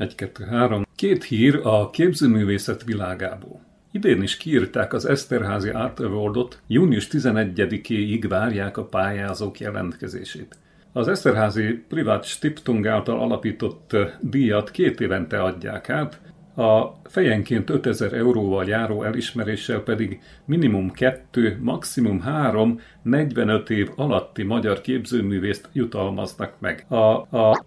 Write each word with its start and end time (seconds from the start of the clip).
Egy, 0.00 0.14
kettő, 0.14 0.44
három. 0.44 0.86
Két 0.94 1.24
hír 1.24 1.60
a 1.62 1.90
képzőművészet 1.90 2.84
világából. 2.84 3.60
Idén 3.92 4.22
is 4.22 4.36
kiírták 4.36 4.92
az 4.92 5.04
Eszterházi 5.04 5.68
Art 5.68 6.00
Awardot, 6.00 6.62
június 6.66 7.08
11-éig 7.10 8.24
várják 8.28 8.76
a 8.76 8.84
pályázók 8.84 9.60
jelentkezését. 9.60 10.56
Az 10.92 11.08
Eszterházi 11.08 11.84
Privát 11.88 12.24
Stiftung 12.24 12.86
által 12.86 13.20
alapított 13.20 13.96
díjat 14.20 14.70
két 14.70 15.00
évente 15.00 15.42
adják 15.42 15.90
át, 15.90 16.20
a 16.56 17.00
fejenként 17.04 17.70
5000 17.70 18.12
euróval 18.12 18.64
járó 18.64 19.02
elismeréssel 19.02 19.80
pedig 19.80 20.20
minimum 20.44 20.90
2, 20.90 21.58
maximum 21.62 22.20
3, 22.20 22.80
45 23.02 23.70
év 23.70 23.90
alatti 23.96 24.42
magyar 24.42 24.80
képzőművészt 24.80 25.68
jutalmaznak 25.72 26.52
meg. 26.58 26.84
A, 26.88 26.96
a 27.36 27.64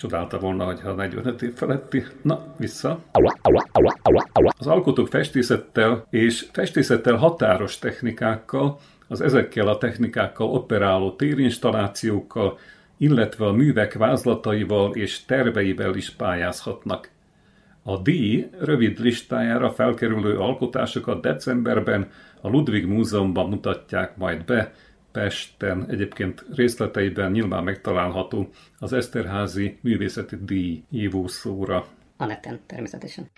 Csodálta 0.00 0.38
volna, 0.38 0.64
hogyha 0.64 0.92
45 0.92 1.42
év 1.42 1.52
feletti. 1.54 2.04
Na, 2.22 2.44
vissza. 2.56 2.98
Az 4.58 4.66
alkotók 4.66 5.08
festészettel 5.08 6.06
és 6.10 6.46
festészettel 6.52 7.16
határos 7.16 7.78
technikákkal, 7.78 8.78
az 9.08 9.20
ezekkel 9.20 9.68
a 9.68 9.78
technikákkal 9.78 10.46
operáló 10.46 11.10
térinstallációkkal, 11.10 12.58
illetve 12.96 13.46
a 13.46 13.52
művek 13.52 13.94
vázlataival 13.94 14.94
és 14.94 15.24
terveivel 15.24 15.94
is 15.94 16.10
pályázhatnak. 16.10 17.10
A 17.82 17.98
díj 17.98 18.50
rövid 18.58 18.98
listájára 18.98 19.70
felkerülő 19.70 20.38
alkotásokat 20.38 21.20
decemberben 21.22 22.10
a 22.40 22.48
Ludwig 22.48 22.86
Múzeumban 22.86 23.48
mutatják 23.48 24.16
majd 24.16 24.44
be, 24.44 24.72
Pesten 25.12 25.86
egyébként 25.88 26.44
részleteiben 26.54 27.30
nyilván 27.30 27.64
megtalálható 27.64 28.48
az 28.78 28.92
Eszterházi 28.92 29.78
Művészeti 29.80 30.36
Díj 30.44 30.84
hívószóra. 30.90 31.86
A 32.16 32.24
neten, 32.24 32.60
természetesen. 32.66 33.30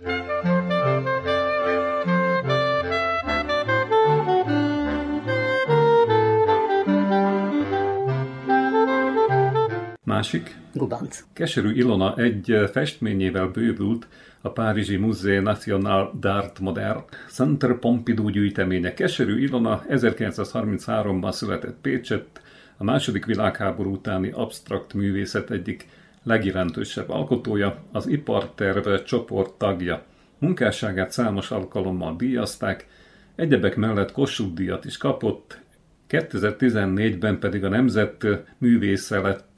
Másik? 10.04 10.61
Gubanc. 10.74 11.24
Keserű 11.32 11.72
Ilona 11.72 12.16
egy 12.16 12.68
festményével 12.72 13.46
bővült 13.46 14.06
a 14.40 14.50
Párizsi 14.50 14.96
Musée 14.96 15.38
National 15.38 16.12
d'Art 16.20 16.60
Moderne 16.60 17.04
Centre 17.28 17.74
Pompidou 17.74 18.28
gyűjteménye. 18.28 18.94
Keserű 18.94 19.42
Ilona 19.42 19.82
1933-ban 19.88 21.32
született 21.32 21.76
Pécsett, 21.80 22.40
a 22.76 22.84
második 22.84 23.24
világháború 23.24 23.92
utáni 23.92 24.30
absztrakt 24.30 24.94
művészet 24.94 25.50
egyik 25.50 25.88
legjelentősebb 26.22 27.10
alkotója, 27.10 27.77
az 27.92 28.06
iparterve 28.06 29.02
csoport 29.02 29.52
tagja. 29.52 30.05
Munkásságát 30.38 31.11
számos 31.11 31.50
alkalommal 31.50 32.16
díjazták, 32.16 32.86
egyebek 33.34 33.77
mellett 33.77 34.12
Kossuth 34.12 34.55
díjat 34.55 34.84
is 34.84 34.96
kapott, 34.96 35.61
2014-ben 36.08 37.38
pedig 37.38 37.64
a 37.64 37.68
Nemzet 37.68 38.27
művésze 38.58 39.20
lett. 39.20 39.52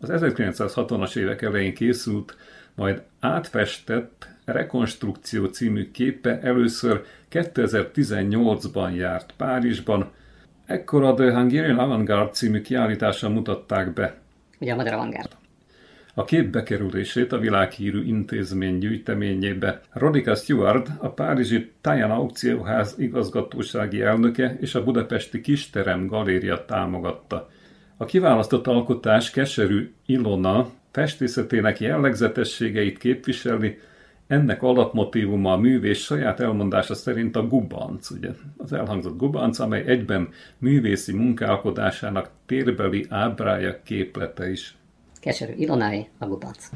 Az 0.00 0.08
1960-as 0.12 1.16
évek 1.16 1.42
elején 1.42 1.74
készült 1.74 2.36
majd 2.74 3.02
átfestett 3.20 4.28
Rekonstrukció 4.44 5.44
című 5.44 5.90
képe 5.90 6.40
először 6.40 7.04
2018-ban 7.32 8.94
járt 8.94 9.34
Párizsban, 9.36 10.10
ekkor 10.66 11.04
a 11.04 11.14
The 11.14 11.34
Hungarian 11.34 11.78
Avantgarde 11.78 12.30
című 12.30 12.60
kiállításon 12.60 13.32
mutatták 13.32 13.92
be. 13.92 14.14
Ugye 14.60 14.72
a 14.72 14.76
Magyar 14.76 14.92
Avantgarde. 14.92 15.36
A 16.16 16.24
kép 16.24 16.50
bekerülését 16.50 17.32
a 17.32 17.38
világhírű 17.38 18.04
intézmény 18.04 18.78
gyűjteményébe 18.78 19.80
Rodika 19.92 20.34
Stewart, 20.34 20.88
a 20.98 21.08
Párizsi 21.08 21.72
Tajan 21.80 22.10
aukcióház 22.10 22.94
igazgatósági 22.98 24.02
elnöke 24.02 24.56
és 24.60 24.74
a 24.74 24.84
budapesti 24.84 25.40
Kisterem 25.40 26.06
galéria 26.06 26.64
támogatta. 26.64 27.50
A 27.96 28.04
kiválasztott 28.04 28.66
alkotás 28.66 29.30
keserű 29.30 29.92
Ilona 30.06 30.70
festészetének 30.90 31.80
jellegzetességeit 31.80 32.98
képviseli, 32.98 33.78
ennek 34.26 34.62
alapmotívuma 34.62 35.52
a 35.52 35.56
művés 35.56 36.02
saját 36.02 36.40
elmondása 36.40 36.94
szerint 36.94 37.36
a 37.36 37.46
gubanc, 37.46 38.10
ugye 38.10 38.30
az 38.56 38.72
elhangzott 38.72 39.16
gubanc, 39.16 39.58
amely 39.58 39.84
egyben 39.86 40.28
művészi 40.58 41.12
munkálkodásának 41.12 42.30
térbeli 42.46 43.06
ábrája 43.08 43.82
képlete 43.82 44.50
is. 44.50 44.76
Keserű 45.20 45.52
Ilonái, 45.52 46.08
a 46.18 46.26
gubanc. 46.26 46.70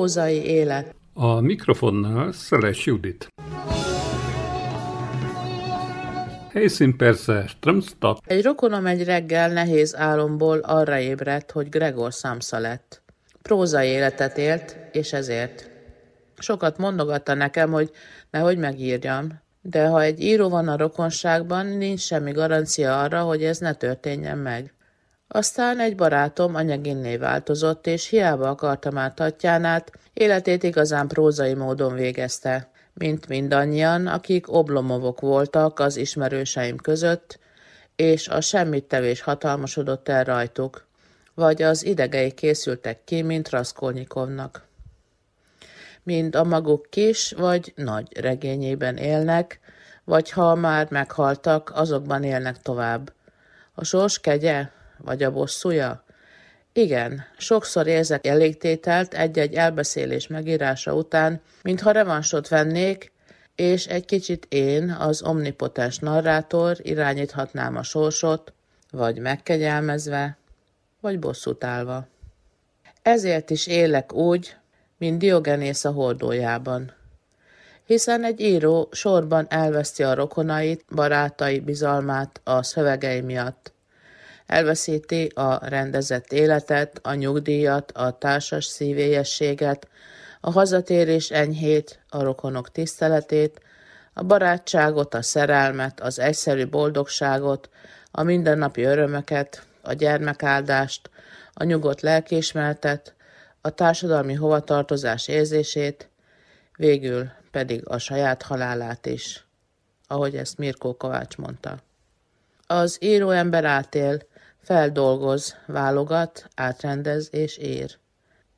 Prózai 0.00 0.44
élet 0.44 0.94
A 1.14 1.40
mikrofonnál 1.40 2.32
Szeles 2.32 2.86
Judit. 2.86 3.28
Helyszín 6.52 6.96
persze 6.96 7.44
Strömstad. 7.46 8.18
Egy 8.24 8.42
rokonom 8.42 8.86
egy 8.86 9.04
reggel 9.04 9.52
nehéz 9.52 9.96
álomból 9.96 10.58
arra 10.58 10.98
ébredt, 10.98 11.50
hogy 11.50 11.68
Gregor 11.68 12.12
Samsa 12.12 12.58
lett. 12.58 13.02
Prózai 13.42 13.88
életet 13.88 14.38
élt, 14.38 14.76
és 14.92 15.12
ezért. 15.12 15.70
Sokat 16.38 16.78
mondogatta 16.78 17.34
nekem, 17.34 17.70
hogy 17.70 17.90
nehogy 18.30 18.58
megírjam, 18.58 19.40
de 19.62 19.86
ha 19.86 20.02
egy 20.02 20.20
író 20.20 20.48
van 20.48 20.68
a 20.68 20.76
rokonságban, 20.76 21.66
nincs 21.66 22.00
semmi 22.00 22.32
garancia 22.32 23.00
arra, 23.00 23.22
hogy 23.22 23.44
ez 23.44 23.58
ne 23.58 23.74
történjen 23.74 24.38
meg. 24.38 24.74
Aztán 25.32 25.80
egy 25.80 25.96
barátom 25.96 26.54
anyaginné 26.54 27.16
változott, 27.16 27.86
és 27.86 28.08
hiába 28.08 28.48
akartam 28.48 28.98
át 28.98 29.14
Tatjánát, 29.14 29.92
életét 30.12 30.62
igazán 30.62 31.08
prózai 31.08 31.54
módon 31.54 31.94
végezte, 31.94 32.70
mint 32.94 33.28
mindannyian, 33.28 34.06
akik 34.06 34.52
oblomovok 34.52 35.20
voltak 35.20 35.78
az 35.78 35.96
ismerőseim 35.96 36.76
között, 36.76 37.38
és 37.96 38.28
a 38.28 38.40
semmit 38.40 38.84
tevés 38.84 39.20
hatalmasodott 39.20 40.08
el 40.08 40.24
rajtuk, 40.24 40.86
vagy 41.34 41.62
az 41.62 41.84
idegei 41.84 42.32
készültek 42.32 43.04
ki, 43.04 43.22
mint 43.22 43.50
Raskolnyikovnak. 43.50 44.66
Mind 46.02 46.36
a 46.36 46.44
maguk 46.44 46.86
kis 46.90 47.32
vagy 47.32 47.72
nagy 47.76 48.20
regényében 48.20 48.96
élnek, 48.96 49.60
vagy 50.04 50.30
ha 50.30 50.54
már 50.54 50.86
meghaltak, 50.90 51.70
azokban 51.74 52.22
élnek 52.22 52.62
tovább. 52.62 53.12
A 53.74 53.84
sors 53.84 54.20
kegye, 54.20 54.68
vagy 55.04 55.22
a 55.22 55.32
bosszúja? 55.32 56.04
Igen, 56.72 57.24
sokszor 57.38 57.86
érzek 57.86 58.26
elégtételt 58.26 59.14
egy-egy 59.14 59.54
elbeszélés 59.54 60.26
megírása 60.26 60.94
után, 60.94 61.40
mintha 61.62 61.90
revansot 61.90 62.48
vennék, 62.48 63.12
és 63.54 63.86
egy 63.86 64.04
kicsit 64.04 64.46
én, 64.48 64.90
az 64.90 65.22
omnipotens 65.22 65.98
narrátor 65.98 66.76
irányíthatnám 66.82 67.76
a 67.76 67.82
sorsot, 67.82 68.52
vagy 68.90 69.18
megkegyelmezve, 69.18 70.36
vagy 71.00 71.18
bosszút 71.18 71.64
állva. 71.64 72.06
Ezért 73.02 73.50
is 73.50 73.66
élek 73.66 74.12
úgy, 74.12 74.56
mint 74.98 75.18
Diogenész 75.18 75.84
a 75.84 75.90
hordójában. 75.90 76.92
Hiszen 77.84 78.24
egy 78.24 78.40
író 78.40 78.88
sorban 78.92 79.46
elveszti 79.48 80.02
a 80.02 80.14
rokonait, 80.14 80.84
barátai 80.94 81.60
bizalmát 81.60 82.40
a 82.44 82.62
szövegei 82.62 83.20
miatt. 83.20 83.72
Elveszíti 84.50 85.26
a 85.34 85.68
rendezett 85.68 86.32
életet, 86.32 86.98
a 87.02 87.14
nyugdíjat, 87.14 87.92
a 87.92 88.18
társas 88.18 88.64
szívélyességet, 88.64 89.88
a 90.40 90.50
hazatérés 90.50 91.30
enyhét, 91.30 92.00
a 92.08 92.22
rokonok 92.22 92.70
tiszteletét, 92.70 93.60
a 94.12 94.22
barátságot, 94.22 95.14
a 95.14 95.22
szerelmet, 95.22 96.00
az 96.00 96.18
egyszerű 96.18 96.66
boldogságot, 96.66 97.68
a 98.10 98.22
mindennapi 98.22 98.82
örömöket, 98.82 99.62
a 99.82 99.92
gyermekáldást, 99.92 101.10
a 101.52 101.64
nyugodt 101.64 102.00
lelkiismeretet, 102.00 103.14
a 103.60 103.70
társadalmi 103.70 104.34
hovatartozás 104.34 105.28
érzését, 105.28 106.08
végül 106.76 107.30
pedig 107.50 107.82
a 107.84 107.98
saját 107.98 108.42
halálát 108.42 109.06
is, 109.06 109.44
ahogy 110.06 110.36
ezt 110.36 110.58
Mirkó 110.58 110.96
Kovács 110.96 111.36
mondta. 111.36 111.78
Az 112.66 112.96
író 113.00 113.30
ember 113.30 113.64
átél, 113.64 114.28
feldolgoz, 114.62 115.56
válogat, 115.66 116.48
átrendez 116.54 117.28
és 117.32 117.56
ér. 117.56 117.98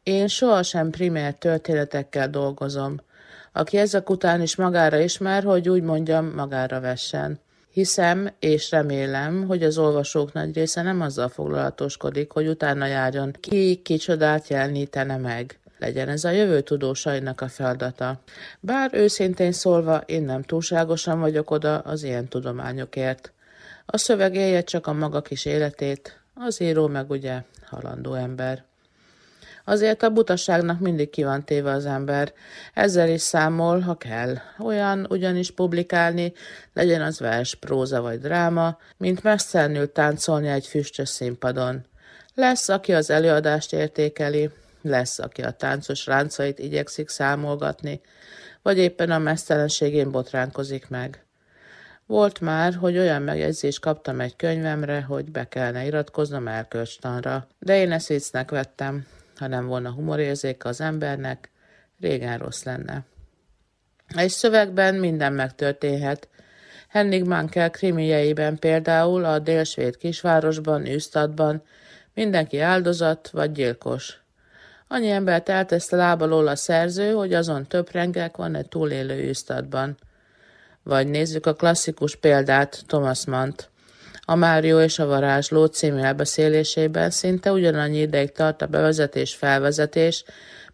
Én 0.03 0.29
sohasem 0.29 0.91
primér 0.91 1.35
történetekkel 1.35 2.31
dolgozom, 2.31 3.01
aki 3.53 3.77
ezek 3.77 4.11
után 4.11 4.43
is 4.43 4.57
magára 4.57 4.99
ismer, 4.99 5.45
hogy 5.45 5.69
úgy 5.69 5.83
mondjam, 5.83 6.27
magára 6.35 6.81
vessen. 6.81 7.41
Hiszem 7.73 8.29
és 8.39 8.71
remélem, 8.71 9.47
hogy 9.47 9.63
az 9.63 9.79
olvasók 9.79 10.33
nagy 10.33 10.55
része 10.55 10.83
nem 10.83 11.01
azzal 11.01 11.29
foglalatoskodik, 11.29 12.33
hogy 12.33 12.47
utána 12.47 12.87
járjon 12.87 13.37
ki 13.41 13.81
kicsodát 13.85 14.49
jelenítene 14.49 15.17
meg. 15.17 15.59
Legyen 15.79 16.09
ez 16.09 16.25
a 16.25 16.31
jövő 16.31 16.61
tudósainak 16.61 17.41
a 17.41 17.49
feladata. 17.49 18.21
Bár 18.61 18.91
őszintén 18.95 19.53
szólva, 19.53 19.97
én 19.97 20.23
nem 20.23 20.43
túlságosan 20.43 21.21
vagyok 21.21 21.51
oda 21.51 21.79
az 21.79 22.03
ilyen 22.03 22.29
tudományokért. 22.29 23.33
A 23.95 23.99
szöveg 23.99 24.35
élje 24.35 24.63
csak 24.63 24.87
a 24.87 24.93
maga 24.93 25.23
kis 25.23 25.45
életét, 25.45 26.21
az 26.35 26.61
író 26.61 26.87
meg 26.87 27.11
ugye 27.11 27.43
halandó 27.67 28.15
ember. 28.15 28.65
Azért 29.65 30.03
a 30.03 30.11
butaságnak 30.11 30.81
mindig 30.81 31.11
ki 31.11 31.25
van 31.25 31.45
téve 31.45 31.71
az 31.71 31.87
ember. 31.87 32.33
Ezzel 32.75 33.09
is 33.09 33.21
számol, 33.21 33.81
ha 33.81 33.97
kell. 33.97 34.37
Olyan 34.59 35.07
ugyanis 35.11 35.51
publikálni, 35.51 36.33
legyen 36.73 37.03
az 37.03 37.19
vers, 37.19 37.55
próza 37.55 38.01
vagy 38.01 38.21
dráma, 38.21 38.79
mint 38.97 39.23
mesztelenül 39.23 39.93
táncolni 39.93 40.49
egy 40.49 40.67
füstös 40.67 41.09
színpadon. 41.09 41.87
Lesz, 42.35 42.69
aki 42.69 42.93
az 42.93 43.11
előadást 43.11 43.73
értékeli, 43.73 44.51
lesz, 44.83 45.19
aki 45.19 45.43
a 45.43 45.51
táncos 45.51 46.07
ráncait 46.07 46.59
igyekszik 46.59 47.09
számolgatni, 47.09 48.01
vagy 48.63 48.79
éppen 48.79 49.11
a 49.11 49.19
mesztelenségén 49.19 50.11
botránkozik 50.11 50.89
meg. 50.89 51.25
Volt 52.07 52.41
már, 52.41 52.75
hogy 52.75 52.99
olyan 52.99 53.23
megjegyzést 53.23 53.81
kaptam 53.81 54.21
egy 54.21 54.37
könyvemre, 54.37 55.03
hogy 55.03 55.31
be 55.31 55.49
kellene 55.49 55.85
iratkoznom 55.85 56.49
elkölcstanra, 56.49 57.47
de 57.59 57.77
én 57.77 57.93
ezt 57.93 58.09
viccnek 58.09 58.51
vettem. 58.51 59.07
Ha 59.37 59.47
nem 59.47 59.67
volna 59.67 59.91
humorérzéke 59.91 60.69
az 60.69 60.81
embernek, 60.81 61.51
régen 62.01 62.39
rossz 62.39 62.63
lenne. 62.63 63.05
Egy 64.17 64.31
szövegben 64.31 64.95
minden 64.95 65.33
megtörténhet. 65.33 66.29
Henning 66.89 67.27
Mankell 67.27 67.69
krimijeiben 67.69 68.59
például 68.59 69.25
a 69.25 69.39
délsvéd 69.39 69.97
kisvárosban, 69.97 70.87
Üstadban 70.87 71.63
mindenki 72.15 72.59
áldozat 72.59 73.31
vagy 73.31 73.53
gyilkos. 73.53 74.21
Annyi 74.89 75.11
embert 75.11 75.49
eltesz 75.49 75.91
lábalól 75.91 76.47
a 76.47 76.57
szerző, 76.57 77.13
hogy 77.13 77.35
azon 77.35 77.67
töprengek 77.67 78.37
van 78.37 78.55
egy 78.55 78.69
túlélő 78.69 79.29
Üstadban. 79.29 79.97
Vagy 80.83 81.09
nézzük 81.09 81.47
a 81.47 81.55
klasszikus 81.55 82.17
példát, 82.17 82.83
Thomas 82.87 83.27
Mann-t. 83.27 83.71
A 84.25 84.35
Mário 84.35 84.81
és 84.81 84.99
a 84.99 85.07
varázsló 85.07 85.65
című 85.65 85.99
elbeszélésében 85.99 87.11
szinte 87.11 87.53
ugyanannyi 87.53 87.99
ideig 87.99 88.33
tart 88.33 88.63
a 88.63 88.67
bevezetés-felvezetés, 88.67 90.25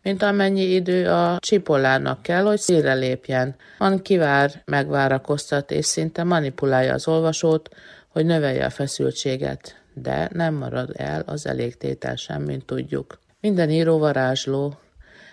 mint 0.03 0.23
amennyi 0.23 0.75
idő 0.75 1.11
a 1.11 1.38
csipollának 1.41 2.23
kell, 2.23 2.43
hogy 2.43 2.59
színre 2.59 2.95
lépjen. 2.95 3.57
Van 3.79 4.03
kivár, 4.03 4.62
megvárakoztat 4.65 5.71
és 5.71 5.87
szinte 5.87 6.25
manipulálja 6.25 6.93
az 6.95 7.09
olvasót, 7.09 7.69
hogy 8.09 8.27
növelje 8.27 8.65
a 8.65 8.71
feszültséget, 8.71 9.83
de 9.95 10.29
nem 10.33 10.55
marad 10.55 10.91
el 10.97 11.23
az 11.27 11.47
elégtétel 11.47 12.17
sem, 12.17 12.43
mint 12.43 12.65
tudjuk. 12.65 13.19
Minden 13.41 13.71
író 13.71 13.99
varázsló, 13.99 14.79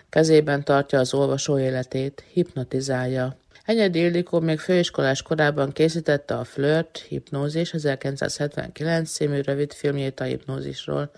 kezében 0.08 0.64
tartja 0.64 0.98
az 0.98 1.14
olvasó 1.14 1.58
életét, 1.58 2.24
hipnotizálja. 2.32 3.36
Enyedi 3.66 3.98
Ildikó 3.98 4.40
még 4.40 4.58
főiskolás 4.58 5.22
korában 5.22 5.72
készítette 5.72 6.34
a 6.34 6.44
Flirt, 6.44 7.04
Hipnózis 7.08 7.72
1979 7.72 9.10
című 9.10 9.40
rövid 9.40 9.72
filmjét 9.72 10.20
a 10.20 10.24
hipnózisról. 10.24 11.10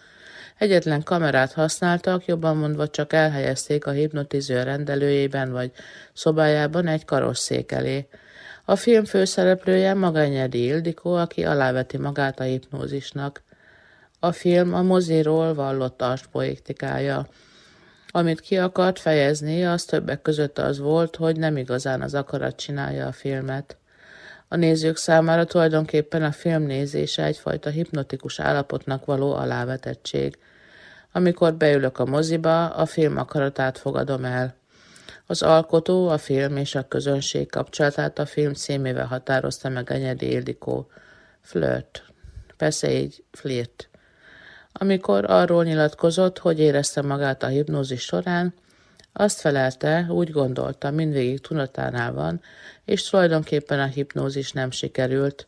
Egyetlen 0.59 1.03
kamerát 1.03 1.53
használtak, 1.53 2.27
jobban 2.27 2.57
mondva 2.57 2.89
csak 2.89 3.13
elhelyezték 3.13 3.87
a 3.87 3.91
hipnotiző 3.91 4.63
rendelőjében 4.63 5.53
vagy 5.53 5.71
szobájában 6.13 6.87
egy 6.87 7.05
karosszék 7.05 7.73
elé. 7.73 8.09
A 8.65 8.77
film 8.77 9.05
főszereplője 9.05 9.95
maga 9.95 10.19
Enyedi 10.19 10.65
Ildikó, 10.65 11.15
aki 11.15 11.45
aláveti 11.45 11.99
magát 11.99 12.41
a 12.41 12.45
hipnózisnak. 12.45 13.43
A 14.21 14.33
film 14.33 14.75
a 14.75 14.83
moziról 14.83 15.55
vallott 15.55 16.03
artpoétikája. 16.03 17.29
Amit 18.11 18.41
ki 18.41 18.59
akart 18.59 18.99
fejezni, 18.99 19.65
az 19.65 19.85
többek 19.85 20.23
között 20.23 20.59
az 20.59 20.79
volt, 20.79 21.17
hogy 21.17 21.37
nem 21.37 21.57
igazán 21.57 22.03
az 22.03 22.15
akarat 22.15 22.57
csinálja 22.57 23.07
a 23.07 23.13
filmet. 23.13 23.77
A 24.49 24.57
nézők 24.57 24.97
számára 24.97 25.45
tulajdonképpen 25.45 26.23
a 26.23 26.33
film 26.33 26.63
nézése 26.63 27.25
egyfajta 27.25 27.71
hipnotikus 27.71 28.41
állapotnak 28.41 29.05
való 29.05 29.33
alávetettség. 29.33 30.39
Amikor 31.13 31.55
beülök 31.55 31.99
a 31.99 32.05
moziba, 32.05 32.67
a 32.67 32.87
film 32.87 33.17
akaratát 33.17 33.79
fogadom 33.79 34.25
el. 34.25 34.55
Az 35.27 35.43
alkotó, 35.43 36.09
a 36.09 36.19
film 36.19 36.57
és 36.57 36.75
a 36.75 36.89
közönség 36.89 37.51
kapcsolatát 37.51 38.19
a 38.19 38.27
film 38.27 38.53
címével 38.53 39.07
határozta 39.07 39.69
meg 39.69 39.93
Enyedi 39.93 40.31
Ildikó. 40.31 40.91
Flirt. 41.41 42.03
Persze 42.57 42.93
így 42.93 43.25
flirt 43.31 43.89
amikor 44.79 45.31
arról 45.31 45.65
nyilatkozott, 45.65 46.39
hogy 46.39 46.59
érezte 46.59 47.03
magát 47.03 47.43
a 47.43 47.47
hipnózis 47.47 48.03
során, 48.03 48.55
azt 49.13 49.41
felelte, 49.41 50.07
úgy 50.09 50.31
gondolta, 50.31 50.91
mindvégig 50.91 51.41
tudatánál 51.41 52.13
van, 52.13 52.41
és 52.85 53.09
tulajdonképpen 53.09 53.81
a 53.81 53.87
hipnózis 53.87 54.53
nem 54.53 54.71
sikerült. 54.71 55.47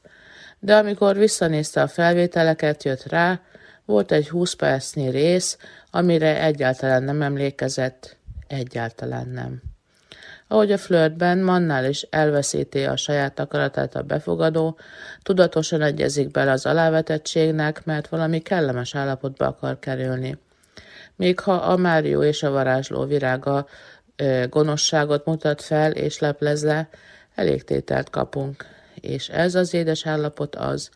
De 0.59 0.77
amikor 0.77 1.17
visszanézte 1.17 1.83
a 1.83 1.89
felvételeket, 1.89 2.85
jött 2.85 3.03
rá, 3.03 3.41
volt 3.85 4.13
egy 4.13 4.29
20 4.29 4.53
percnyi 4.53 5.11
rész, 5.11 5.59
amire 5.91 6.43
egyáltalán 6.43 7.03
nem 7.03 7.23
emlékezett. 7.23 8.17
Egyáltalán 8.47 9.29
nem. 9.29 9.70
Ahogy 10.53 10.73
a 10.73 10.79
flörtben 10.79 11.39
Mannál 11.39 11.85
is 11.85 12.03
elveszíti 12.03 12.85
a 12.85 12.97
saját 12.97 13.39
akaratát 13.39 13.95
a 13.95 14.03
befogadó, 14.03 14.79
tudatosan 15.23 15.83
egyezik 15.83 16.31
bele 16.31 16.51
az 16.51 16.67
alávetettségnek, 16.67 17.85
mert 17.85 18.09
valami 18.09 18.39
kellemes 18.39 18.95
állapotba 18.95 19.47
akar 19.47 19.79
kerülni. 19.79 20.39
Még 21.17 21.41
ha 21.41 21.53
a 21.53 21.77
Mário 21.77 22.23
és 22.23 22.43
a 22.43 22.51
varázsló 22.51 23.05
virága 23.05 23.67
ö, 24.17 24.45
gonoszságot 24.49 25.25
mutat 25.25 25.63
fel 25.63 25.93
és 25.93 26.19
leplez 26.19 26.65
le, 26.65 26.89
elég 27.35 27.65
tételt 27.65 28.11
kapunk, 28.11 28.65
és 28.95 29.29
ez 29.29 29.55
az 29.55 29.75
édes 29.75 30.07
állapot 30.07 30.57
az, 30.57 30.91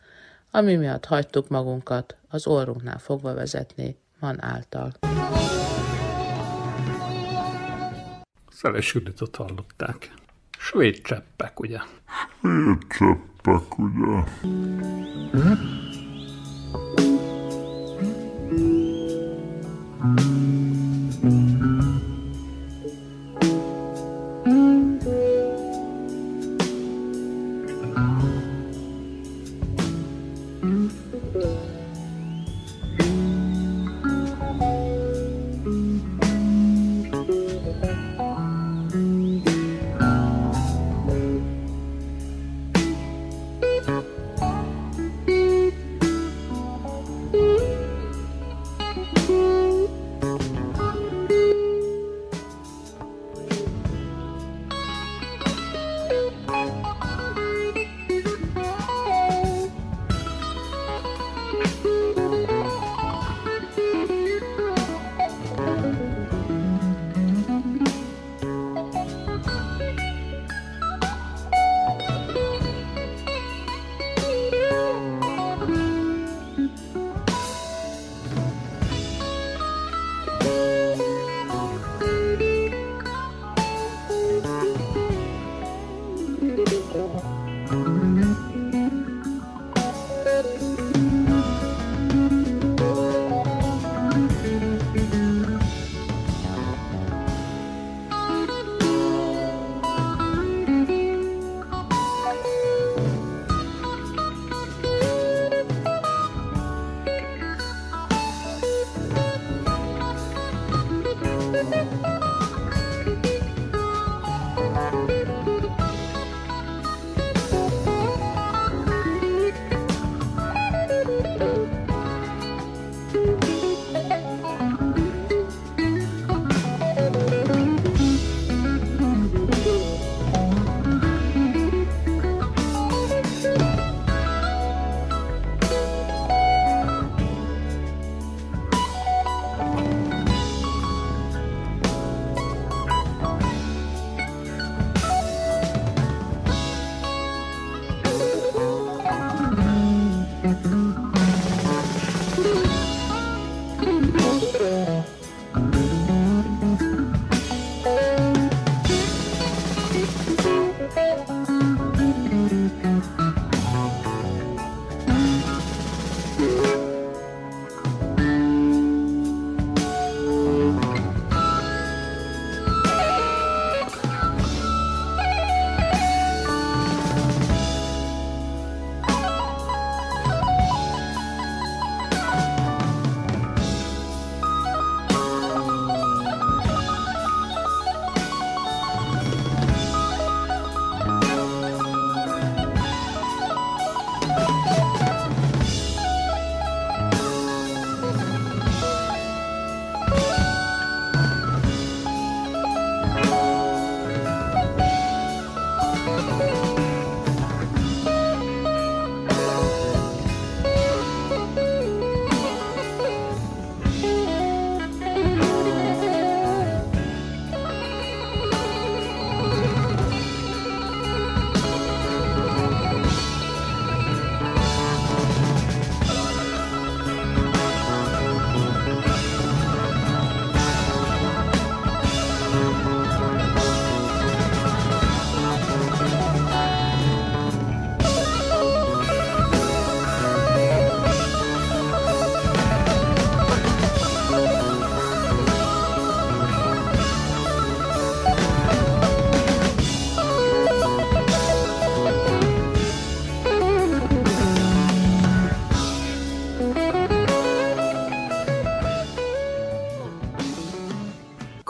ami 0.51 0.75
miatt 0.75 1.05
hagytuk 1.05 1.47
magunkat 1.47 2.15
az 2.29 2.47
orrunknál 2.47 2.99
fogva 2.99 3.33
vezetni 3.33 3.97
Man 4.19 4.43
által. 4.43 4.91
Szeles 8.65 8.93
Juditot 8.93 9.35
hallották. 9.35 10.13
Svéd 10.57 11.01
cseppek, 11.01 11.59
ugye? 11.59 11.79
Cseppek, 12.89 13.77
ugye? 13.79 14.23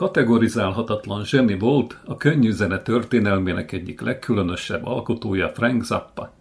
Kategorizálhatatlan 0.06 1.24
zseni 1.24 1.58
volt 1.58 2.00
a 2.06 2.18
könnyű 2.18 2.52
zene 2.52 2.82
történelmének 2.82 3.72
egyik 3.72 4.02
legkülönösebb 4.02 4.86
alkotója 4.86 5.50
Frank 5.50 5.84
Zappa. 5.84 6.32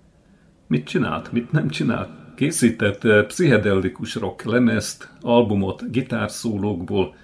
Mit 0.67 0.87
csinált, 0.87 1.33
mit 1.33 1.53
nem 1.53 1.69
csinált? 1.69 2.09
Készített 2.37 3.27
pszichedelikus 3.27 4.15
rock 4.15 4.43
lemezt, 4.43 5.09
albumot 5.21 5.91
gitárszólókból, 5.91 7.15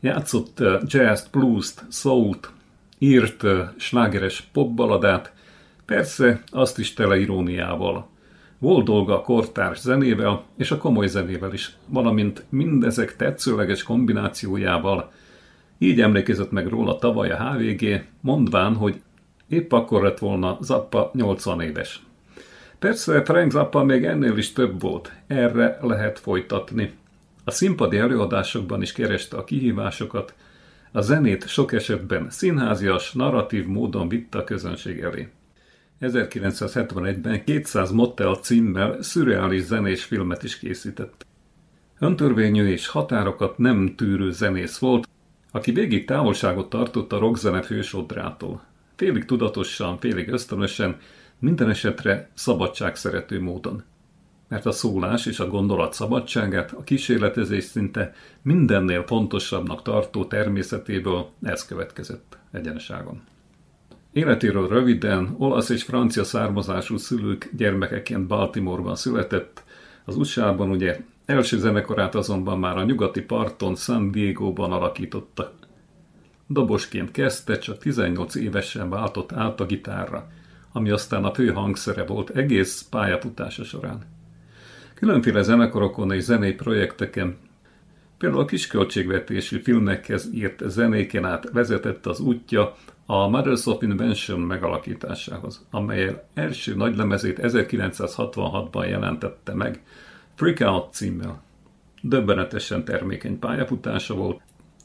Játszott 0.00 0.62
jazz 0.84 1.26
blues-t, 1.26 1.84
soul-t, 1.90 2.50
írt 2.98 3.44
slágeres 3.76 4.48
popbaladát, 4.52 5.32
persze 5.84 6.42
azt 6.50 6.78
is 6.78 6.94
tele 6.94 7.18
iróniával. 7.18 8.08
Volt 8.58 8.84
dolga 8.84 9.18
a 9.18 9.22
kortárs 9.22 9.80
zenével 9.80 10.44
és 10.56 10.70
a 10.70 10.78
komoly 10.78 11.06
zenével 11.06 11.52
is, 11.52 11.76
valamint 11.86 12.44
mindezek 12.48 13.16
tetszőleges 13.16 13.82
kombinációjával. 13.82 15.10
Így 15.82 16.00
emlékezett 16.00 16.50
meg 16.50 16.66
róla 16.66 16.98
tavaly 16.98 17.30
a 17.30 17.52
HVG, 17.52 18.04
mondván, 18.20 18.74
hogy 18.74 19.00
épp 19.48 19.72
akkor 19.72 20.02
lett 20.02 20.18
volna 20.18 20.58
Zappa 20.60 21.10
80 21.14 21.60
éves. 21.60 22.02
Persze 22.78 23.24
Frank 23.24 23.50
Zappa 23.50 23.84
még 23.84 24.04
ennél 24.04 24.36
is 24.36 24.52
több 24.52 24.80
volt, 24.80 25.12
erre 25.26 25.78
lehet 25.82 26.18
folytatni. 26.18 26.92
A 27.44 27.50
színpadi 27.50 27.96
előadásokban 27.96 28.82
is 28.82 28.92
kereste 28.92 29.36
a 29.36 29.44
kihívásokat, 29.44 30.34
a 30.92 31.00
zenét 31.00 31.48
sok 31.48 31.72
esetben 31.72 32.26
színházias, 32.30 33.12
narratív 33.12 33.66
módon 33.66 34.08
vitte 34.08 34.38
a 34.38 34.44
közönség 34.44 35.00
elé. 35.00 35.28
1971-ben 36.00 37.44
200 37.44 37.90
Motel 37.90 38.34
címmel 38.34 39.02
szürreális 39.02 39.62
zenés 39.62 40.04
filmet 40.04 40.42
is 40.42 40.58
készített. 40.58 41.26
Öntörvényű 41.98 42.66
és 42.66 42.86
határokat 42.88 43.58
nem 43.58 43.94
tűrő 43.96 44.30
zenész 44.30 44.78
volt, 44.78 45.08
aki 45.52 45.72
végig 45.72 46.04
távolságot 46.06 46.68
tartott 46.68 47.12
a 47.12 47.18
rockzene 47.18 47.62
fősodrától. 47.62 48.64
Félig 48.96 49.24
tudatosan, 49.24 49.98
félig 49.98 50.28
ösztönösen, 50.28 50.96
minden 51.38 51.70
esetre 51.70 52.30
szabadságszerető 52.34 53.40
módon. 53.40 53.82
Mert 54.48 54.66
a 54.66 54.72
szólás 54.72 55.26
és 55.26 55.40
a 55.40 55.48
gondolat 55.48 55.92
szabadságát 55.92 56.72
a 56.72 56.82
kísérletezés 56.82 57.64
szinte 57.64 58.14
mindennél 58.42 59.04
fontosabbnak 59.06 59.82
tartó 59.82 60.24
természetéből 60.24 61.28
ez 61.42 61.66
következett 61.66 62.38
egyeneságon. 62.50 63.22
Életéről 64.12 64.68
röviden 64.68 65.34
olasz 65.38 65.68
és 65.68 65.82
francia 65.82 66.24
származású 66.24 66.96
szülők 66.96 67.50
gyermekeként 67.56 68.26
Baltimoreban 68.26 68.96
született, 68.96 69.64
az 70.04 70.16
USA-ban 70.16 70.70
ugye 70.70 71.00
első 71.30 71.58
zenekarát 71.58 72.14
azonban 72.14 72.58
már 72.58 72.76
a 72.76 72.84
nyugati 72.84 73.20
parton 73.20 73.74
San 73.74 74.10
Diego-ban 74.10 74.72
alakította. 74.72 75.52
Dobosként 76.46 77.10
kezdte, 77.10 77.58
csak 77.58 77.78
18 77.78 78.34
évesen 78.34 78.90
váltott 78.90 79.32
át 79.32 79.60
a 79.60 79.66
gitárra, 79.66 80.28
ami 80.72 80.90
aztán 80.90 81.24
a 81.24 81.34
fő 81.34 81.52
hangszere 81.52 82.04
volt 82.04 82.30
egész 82.30 82.86
pályafutása 82.90 83.64
során. 83.64 84.02
Különféle 84.94 85.42
zenekarokon 85.42 86.12
és 86.12 86.22
zenei 86.22 86.52
projekteken, 86.52 87.36
például 88.18 88.42
a 88.42 88.44
kisköltségvetésű 88.44 89.58
filmekhez 89.58 90.30
írt 90.34 90.62
zenéken 90.66 91.24
át 91.24 91.50
vezetett 91.52 92.06
az 92.06 92.20
útja 92.20 92.74
a 93.06 93.28
Mothers 93.28 93.66
of 93.66 93.82
Invention 93.82 94.40
megalakításához, 94.40 95.66
amely 95.70 96.22
első 96.34 96.74
nagylemezét 96.74 97.38
1966-ban 97.42 98.88
jelentette 98.88 99.54
meg, 99.54 99.82
Freak 100.40 100.60
Out 100.60 100.92
címmel. 100.92 101.42
Döbbenetesen 102.02 102.84
termékeny 102.84 103.38
pályafutása 103.38 104.14
volt, 104.14 104.40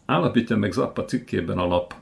állapítja 0.05 0.57
meg 0.57 0.71
Zappa 0.71 1.05
cikkében 1.05 1.57
a 1.57 1.67
lap. 1.67 1.93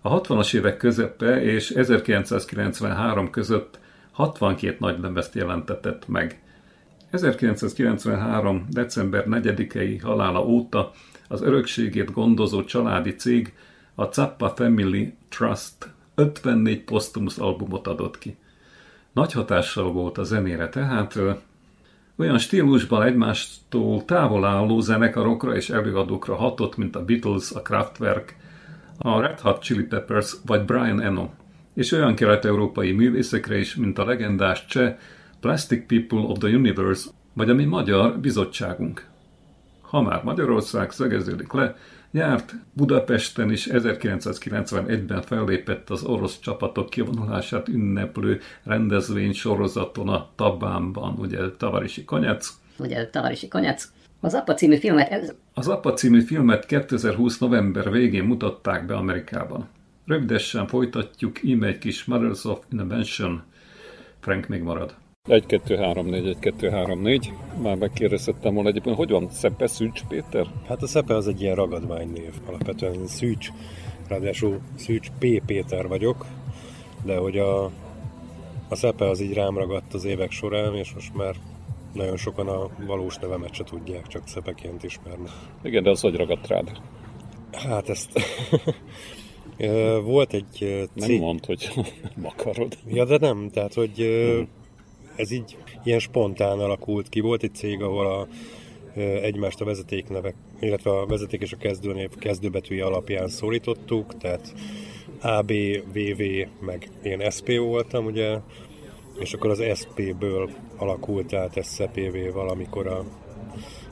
A 0.00 0.20
60-as 0.20 0.54
évek 0.54 0.76
közepe 0.76 1.42
és 1.42 1.70
1993 1.70 3.30
között 3.30 3.78
62 4.12 4.76
nagylemezt 4.78 5.34
jelentetett 5.34 6.08
meg. 6.08 6.42
1993. 7.10 8.66
december 8.70 9.24
4-i 9.28 9.98
halála 10.02 10.44
óta 10.44 10.92
az 11.28 11.42
örökségét 11.42 12.12
gondozó 12.12 12.64
családi 12.64 13.14
cég 13.14 13.54
a 13.94 14.12
Zappa 14.12 14.48
Family 14.48 15.16
Trust 15.28 15.90
54 16.14 16.84
posztumusz 16.84 17.38
albumot 17.38 17.86
adott 17.86 18.18
ki. 18.18 18.36
Nagy 19.12 19.32
hatással 19.32 19.92
volt 19.92 20.18
a 20.18 20.24
zenére, 20.24 20.68
tehát 20.68 21.18
olyan 22.16 22.38
stílusban 22.38 23.02
egymástól 23.02 24.04
távol 24.04 24.44
álló 24.44 24.80
zenekarokra 24.80 25.56
és 25.56 25.70
előadókra 25.70 26.34
hatott, 26.34 26.76
mint 26.76 26.96
a 26.96 27.04
Beatles, 27.04 27.52
a 27.52 27.62
Kraftwerk, 27.62 28.36
a 28.98 29.20
Red 29.20 29.40
Hot 29.40 29.62
Chili 29.62 29.82
Peppers 29.82 30.36
vagy 30.46 30.64
Brian 30.64 31.00
Eno, 31.00 31.28
és 31.74 31.92
olyan 31.92 32.14
kelet-európai 32.14 32.92
művészekre 32.92 33.58
is, 33.58 33.74
mint 33.74 33.98
a 33.98 34.04
legendás 34.04 34.66
cseh 34.66 34.96
Plastic 35.40 35.86
People 35.86 36.18
of 36.18 36.38
the 36.38 36.48
Universe, 36.48 37.10
vagy 37.32 37.50
a 37.50 37.54
mi 37.54 37.64
magyar 37.64 38.18
bizottságunk. 38.18 39.06
Ha 39.80 40.02
már 40.02 40.22
Magyarország 40.24 40.90
szegeződik 40.90 41.52
le, 41.52 41.76
Járt 42.10 42.54
Budapesten 42.72 43.50
is 43.50 43.68
1991-ben 43.70 45.22
fellépett 45.22 45.90
az 45.90 46.02
orosz 46.02 46.38
csapatok 46.40 46.90
kivonulását 46.90 47.68
ünneplő 47.68 48.40
rendezvény 48.64 49.32
sorozaton 49.32 50.08
a 50.08 50.28
Tabánban, 50.34 51.14
ugye 51.18 51.38
Tavarisi 51.56 52.04
Konyac. 52.04 52.54
Ugye 52.78 53.08
Tavarisi 53.08 53.48
Konyac. 53.48 53.88
Az 54.20 54.34
Appa 54.34 54.54
című 54.54 54.76
filmet... 54.76 55.10
Ez... 55.10 55.34
Az 55.54 55.68
Appa 55.68 55.92
című 55.92 56.20
filmet 56.20 56.66
2020 56.66 57.38
november 57.38 57.90
végén 57.90 58.24
mutatták 58.24 58.86
be 58.86 58.94
Amerikában. 58.94 59.68
Rövidesen 60.06 60.66
folytatjuk, 60.66 61.42
íme 61.42 61.66
egy 61.66 61.78
kis 61.78 62.04
Mothers 62.04 62.44
of 62.44 62.58
Invention. 62.72 63.42
Frank 64.20 64.48
még 64.48 64.62
marad. 64.62 64.94
1, 65.28 65.46
2, 65.46 65.76
3, 65.76 66.06
4, 66.06 66.26
1, 66.26 66.38
2, 66.38 66.70
3, 66.70 67.00
4. 67.00 67.32
Már 67.62 67.76
megkérdeztettem 67.76 68.54
volna 68.54 68.68
egyébként, 68.68 68.96
hogy 68.96 69.10
van 69.10 69.30
Szepe 69.30 69.66
Szűcs 69.66 70.04
Péter? 70.08 70.46
Hát 70.66 70.82
a 70.82 70.86
Szepe 70.86 71.14
az 71.14 71.28
egy 71.28 71.40
ilyen 71.40 71.54
ragadványnév. 71.54 72.32
Alapvetően 72.46 73.06
Szűcs, 73.06 73.48
ráadásul 74.08 74.60
Szűcs 74.74 75.08
P. 75.18 75.42
Péter 75.46 75.88
vagyok, 75.88 76.26
de 77.04 77.16
hogy 77.16 77.38
a, 77.38 77.64
a 78.68 78.74
Szepe 78.74 79.08
az 79.08 79.20
így 79.20 79.32
rám 79.32 79.58
ragadt 79.58 79.94
az 79.94 80.04
évek 80.04 80.30
során, 80.30 80.74
és 80.74 80.92
most 80.94 81.14
már 81.14 81.34
nagyon 81.92 82.16
sokan 82.16 82.48
a 82.48 82.68
valós 82.86 83.16
nevemet 83.16 83.54
se 83.54 83.64
tudják, 83.64 84.06
csak 84.06 84.28
Szepeként 84.28 84.82
ismernek. 84.82 85.30
Igen, 85.62 85.82
de 85.82 85.90
az 85.90 86.00
hogy 86.00 86.16
ragadt 86.16 86.46
rád? 86.46 86.80
Hát 87.52 87.88
ezt... 87.88 88.10
Volt 90.02 90.32
egy 90.32 90.46
cég... 90.50 90.88
Nem 90.94 91.12
mondd, 91.12 91.46
hogy 91.46 91.70
nem 92.16 92.26
akarod. 92.26 92.78
Ja, 92.86 93.04
de 93.04 93.18
nem, 93.18 93.50
tehát, 93.50 93.74
hogy 93.74 93.96
hmm 93.96 94.64
ez 95.16 95.30
így 95.30 95.56
ilyen 95.84 95.98
spontán 95.98 96.58
alakult 96.58 97.08
ki. 97.08 97.20
Volt 97.20 97.42
egy 97.42 97.54
cég, 97.54 97.82
ahol 97.82 98.06
a, 98.06 98.28
egymást 99.00 99.60
a 99.60 99.64
vezetéknevek, 99.64 100.34
illetve 100.60 100.90
a 100.90 101.06
vezeték 101.06 101.40
és 101.40 101.52
a 101.52 101.56
kezdőnév 101.56 102.10
kezdőbetűje 102.18 102.84
alapján 102.84 103.28
szólítottuk, 103.28 104.16
tehát 104.16 104.54
AB, 105.20 105.52
VV, 105.92 106.22
meg 106.60 106.88
én 107.02 107.30
SP 107.36 107.48
voltam, 107.58 108.04
ugye, 108.04 108.38
és 109.18 109.32
akkor 109.32 109.50
az 109.50 109.78
SP-ből 109.80 110.50
alakult 110.76 111.32
át 111.32 111.64
SCPV 111.64 112.32
valamikor 112.32 112.86
a, 112.86 113.04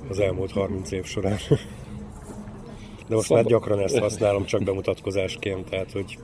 az 0.08 0.18
elmúlt 0.18 0.52
30 0.52 0.90
év 0.90 1.04
során. 1.04 1.38
De 3.08 3.14
most 3.14 3.26
Szab... 3.26 3.36
már 3.36 3.46
gyakran 3.46 3.80
ezt 3.80 3.98
használom 3.98 4.44
csak 4.44 4.62
bemutatkozásként, 4.62 5.68
tehát 5.70 5.92
hogy 5.92 6.18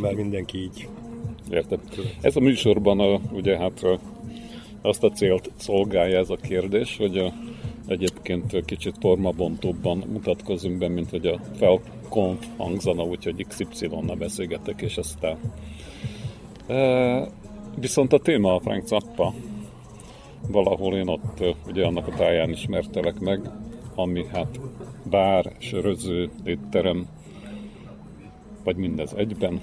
már 0.00 0.14
mindenki 0.14 0.58
így. 0.58 0.88
Értem. 1.50 1.80
Ez 2.20 2.36
a 2.36 2.40
műsorban 2.40 3.00
a, 3.00 3.20
ugye 3.32 3.58
hát 3.58 3.82
azt 4.82 5.04
a 5.04 5.10
célt 5.10 5.50
szolgálja 5.56 6.18
ez 6.18 6.30
a 6.30 6.36
kérdés, 6.36 6.96
hogy 6.96 7.18
a, 7.18 7.32
egyébként 7.86 8.64
kicsit 8.64 8.96
formabontóbban 9.00 10.04
mutatkozunk 10.12 10.78
be, 10.78 10.88
mint 10.88 11.10
hogy 11.10 11.26
a 11.26 11.40
felkonf 11.56 12.46
hangzana, 12.56 13.02
úgyhogy 13.02 13.46
XY-nal 13.48 14.16
beszélgetek, 14.16 14.80
és 14.82 14.96
aztán... 14.96 15.38
E, 16.66 17.28
viszont 17.76 18.12
a 18.12 18.18
téma 18.18 18.54
a 18.54 18.60
Frank 18.60 18.86
Zappa. 18.86 19.34
Valahol 20.48 20.94
én 20.94 21.08
ott 21.08 21.44
ugye 21.66 21.86
annak 21.86 22.06
a 22.06 22.14
táján 22.16 22.50
ismertelek 22.50 23.18
meg, 23.18 23.50
ami 23.94 24.26
hát 24.32 24.60
bár, 25.10 25.52
söröző, 25.58 26.30
étterem, 26.44 27.08
vagy 28.64 28.76
mindez 28.76 29.12
egyben, 29.16 29.60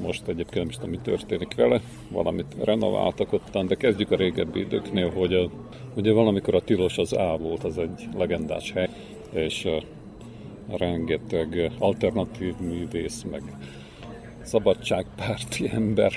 most 0.00 0.28
egyébként 0.28 0.54
nem 0.54 0.68
is 0.68 0.74
tudom, 0.74 0.90
mi 0.90 0.98
történik 1.02 1.54
vele, 1.54 1.80
valamit 2.10 2.56
renováltak 2.64 3.32
ottan, 3.32 3.66
de 3.66 3.74
kezdjük 3.74 4.10
a 4.10 4.16
régebbi 4.16 4.60
időknél, 4.60 5.10
hogy 5.10 5.34
a, 5.34 5.50
ugye 5.94 6.12
valamikor 6.12 6.54
a 6.54 6.60
Tilos 6.60 6.98
az 6.98 7.12
A 7.12 7.36
volt, 7.40 7.64
az 7.64 7.78
egy 7.78 8.08
legendás 8.16 8.72
hely, 8.72 8.88
és 9.30 9.68
rengeteg 10.76 11.72
alternatív 11.78 12.54
művész, 12.60 13.24
meg 13.30 13.42
szabadságpárti 14.42 15.68
ember 15.74 16.12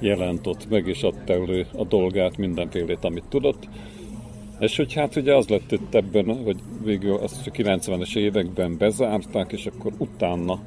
jelent 0.00 0.46
ott 0.46 0.68
meg, 0.68 0.86
és 0.86 1.02
adta 1.02 1.32
elő 1.32 1.66
a 1.72 1.84
dolgát, 1.84 2.36
mindenfélét, 2.36 3.04
amit 3.04 3.24
tudott. 3.28 3.68
És 4.58 4.76
hogy 4.76 4.92
hát 4.92 5.16
ugye 5.16 5.34
az 5.34 5.48
lett 5.48 5.72
itt 5.72 5.94
ebben, 5.94 6.42
hogy 6.44 6.56
végül 6.84 7.16
azt 7.16 7.46
a 7.46 7.50
90-es 7.50 8.16
években 8.16 8.76
bezárták, 8.78 9.52
és 9.52 9.66
akkor 9.66 9.92
utána 9.98 10.60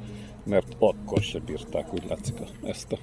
mert 0.44 0.76
akkor 0.78 1.22
se 1.22 1.38
bírták, 1.38 1.92
úgy 1.92 2.04
látszik 2.08 2.34
ezt 2.62 2.92
a 2.92 2.98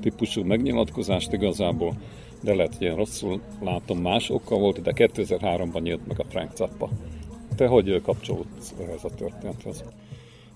típusú 0.00 0.44
megnyilatkozást 0.44 1.32
igazából, 1.32 1.94
de 2.42 2.54
lehet, 2.54 2.76
hogy 2.76 2.86
én 2.86 2.94
rosszul 2.94 3.40
látom, 3.60 3.98
más 3.98 4.30
oka 4.30 4.56
volt, 4.56 4.82
de 4.82 4.92
2003-ban 4.94 5.82
nyílt 5.82 6.06
meg 6.06 6.20
a 6.20 6.24
Frank 6.28 6.56
Zappa 6.56 6.88
Te 7.58 7.66
hogy 7.66 8.02
kapcsolódsz 8.02 8.74
ehhez 8.80 9.04
a 9.04 9.08
történethez? 9.08 9.84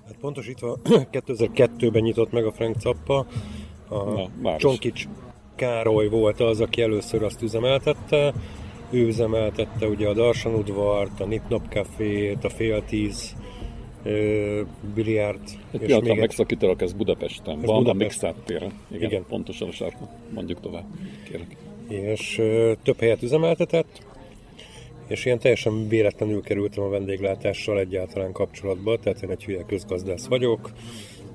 Hát 0.07 0.17
pontosítva 0.21 0.79
2002-ben 1.13 2.03
nyitott 2.03 2.33
meg 2.33 2.45
a 2.45 2.53
Frank 2.53 2.81
Zappa, 2.81 3.27
a 3.89 4.29
Na. 4.41 4.57
Csonkics 4.57 5.07
Károly 5.55 6.09
volt 6.09 6.41
az, 6.41 6.61
aki 6.61 6.83
először 6.83 7.23
azt 7.23 7.43
üzemeltette. 7.43 8.35
Ő 8.91 9.07
üzemeltette 9.07 9.87
ugye 9.87 10.09
a 10.09 10.13
Darsan 10.13 10.55
udvart, 10.55 11.21
a 11.21 11.25
Nip-Nap 11.25 11.69
Cafét, 11.69 12.45
a 12.45 12.51
Fél 12.51 12.85
Tíz, 12.85 13.37
biliárd, 14.95 15.41
Egy 15.73 15.81
pillanatra 15.81 16.15
megszakítalak, 16.15 16.83
ez 16.83 16.93
Budapesten 16.93 17.59
Ez 17.59 17.65
van, 17.65 17.83
Budapest. 17.83 18.23
a 18.23 18.27
Mixát 18.27 18.45
téren. 18.45 18.73
Igen, 18.91 19.09
Igen. 19.11 19.25
pontosan 19.29 19.69
a 19.69 19.73
sarkon. 19.73 20.09
Mondjuk 20.35 20.61
tovább, 20.61 20.85
kérlek. 21.29 21.57
és 21.89 22.39
ö, 22.39 22.73
több 22.83 22.99
helyet 22.99 23.23
üzemeltetett, 23.23 24.03
és 25.07 25.25
ilyen 25.25 25.39
teljesen 25.39 25.89
véletlenül 25.89 26.43
kerültem 26.43 26.85
a 26.85 26.89
vendéglátással 26.89 27.79
egyáltalán 27.79 28.33
kapcsolatba, 28.33 28.99
tehát 28.99 29.23
én 29.23 29.31
egy 29.31 29.45
hülye 29.45 29.65
közgazdász 29.67 30.27
vagyok, 30.27 30.71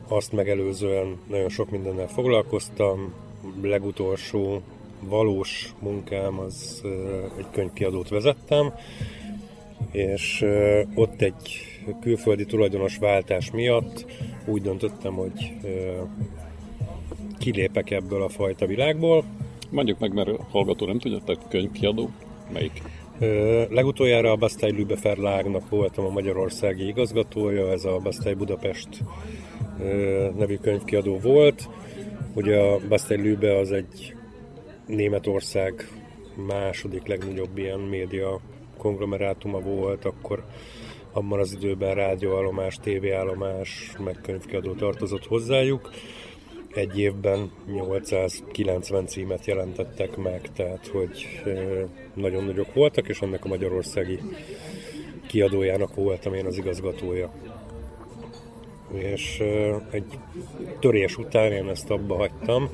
azt 0.08 0.32
megelőzően 0.32 1.18
nagyon 1.30 1.50
sok 1.50 1.70
mindennel 1.70 2.08
foglalkoztam, 2.08 3.14
legutolsó 3.62 4.62
valós 5.00 5.74
munkám 5.80 6.40
az 6.40 6.82
egy 7.38 7.46
könyvkiadót 7.52 8.10
vezettem, 8.10 8.74
és 9.92 10.46
ott 10.96 11.22
egy 11.22 11.62
külföldi 12.02 12.46
tulajdonos 12.46 12.98
váltás 12.98 13.52
miatt 13.52 14.06
úgy 14.46 14.62
döntöttem, 14.62 15.14
hogy 15.14 15.54
kilépek 17.40 17.92
ebből 17.92 18.24
a 18.24 18.30
fajta 18.30 18.66
világból, 18.66 19.24
Mondjuk 19.70 20.00
meg, 20.00 20.14
mert 20.14 20.28
a 20.28 20.48
hallgató 20.50 20.86
nem 20.86 21.00
tudja, 21.00 21.20
tehát 21.26 21.48
könyvkiadó. 21.50 22.10
Melyik? 22.54 22.82
Ö, 23.20 23.64
Legutoljára 23.70 24.32
a 24.32 24.36
Bastei 24.36 24.72
Lübe 24.72 24.96
Verlagnak 25.02 25.70
voltam 25.70 26.06
a 26.06 26.10
magyarországi 26.10 26.88
igazgatója, 26.88 27.72
ez 27.72 27.86
a 27.86 28.00
Bastei 28.04 28.34
Budapest 28.34 28.90
ö, 29.80 30.28
nevű 30.38 30.56
könyvkiadó 30.56 31.20
volt. 31.20 31.70
Ugye 32.34 32.58
a 32.58 32.80
Bastei 32.88 33.22
Lübe 33.22 33.58
az 33.58 33.72
egy 33.72 34.14
Németország 34.86 35.88
második 36.48 37.08
legnagyobb 37.08 37.58
ilyen 37.58 37.80
média 37.80 38.40
konglomerátuma 38.78 39.60
volt, 39.60 40.06
akkor 40.06 40.44
abban 41.18 41.40
az 41.40 41.54
időben 41.54 41.96
rádióállomás, 41.96 42.76
tévéállomás, 42.82 43.92
meg 44.00 44.20
könyvkiadó 44.22 44.74
tartozott 44.74 45.26
hozzájuk. 45.26 45.90
Egy 46.74 47.00
évben 47.00 47.52
890 47.68 49.06
címet 49.06 49.46
jelentettek 49.46 50.18
meg, 50.18 50.42
tehát 50.56 50.88
hogy 50.88 51.44
nagyon 52.14 52.44
nagyok 52.44 52.74
voltak, 52.74 53.08
és 53.08 53.20
ennek 53.20 53.46
a 53.46 53.48
magyarországi 53.48 54.20
kiadójának 55.28 55.96
voltam 55.96 56.34
én 56.34 56.46
az 56.46 56.58
igazgatója. 56.58 57.32
És 58.94 59.44
egy 59.92 60.20
törés 60.80 61.18
után 61.18 61.52
én 61.52 61.70
ezt 61.70 61.90
abba 61.90 62.16
hagytam, 62.16 62.70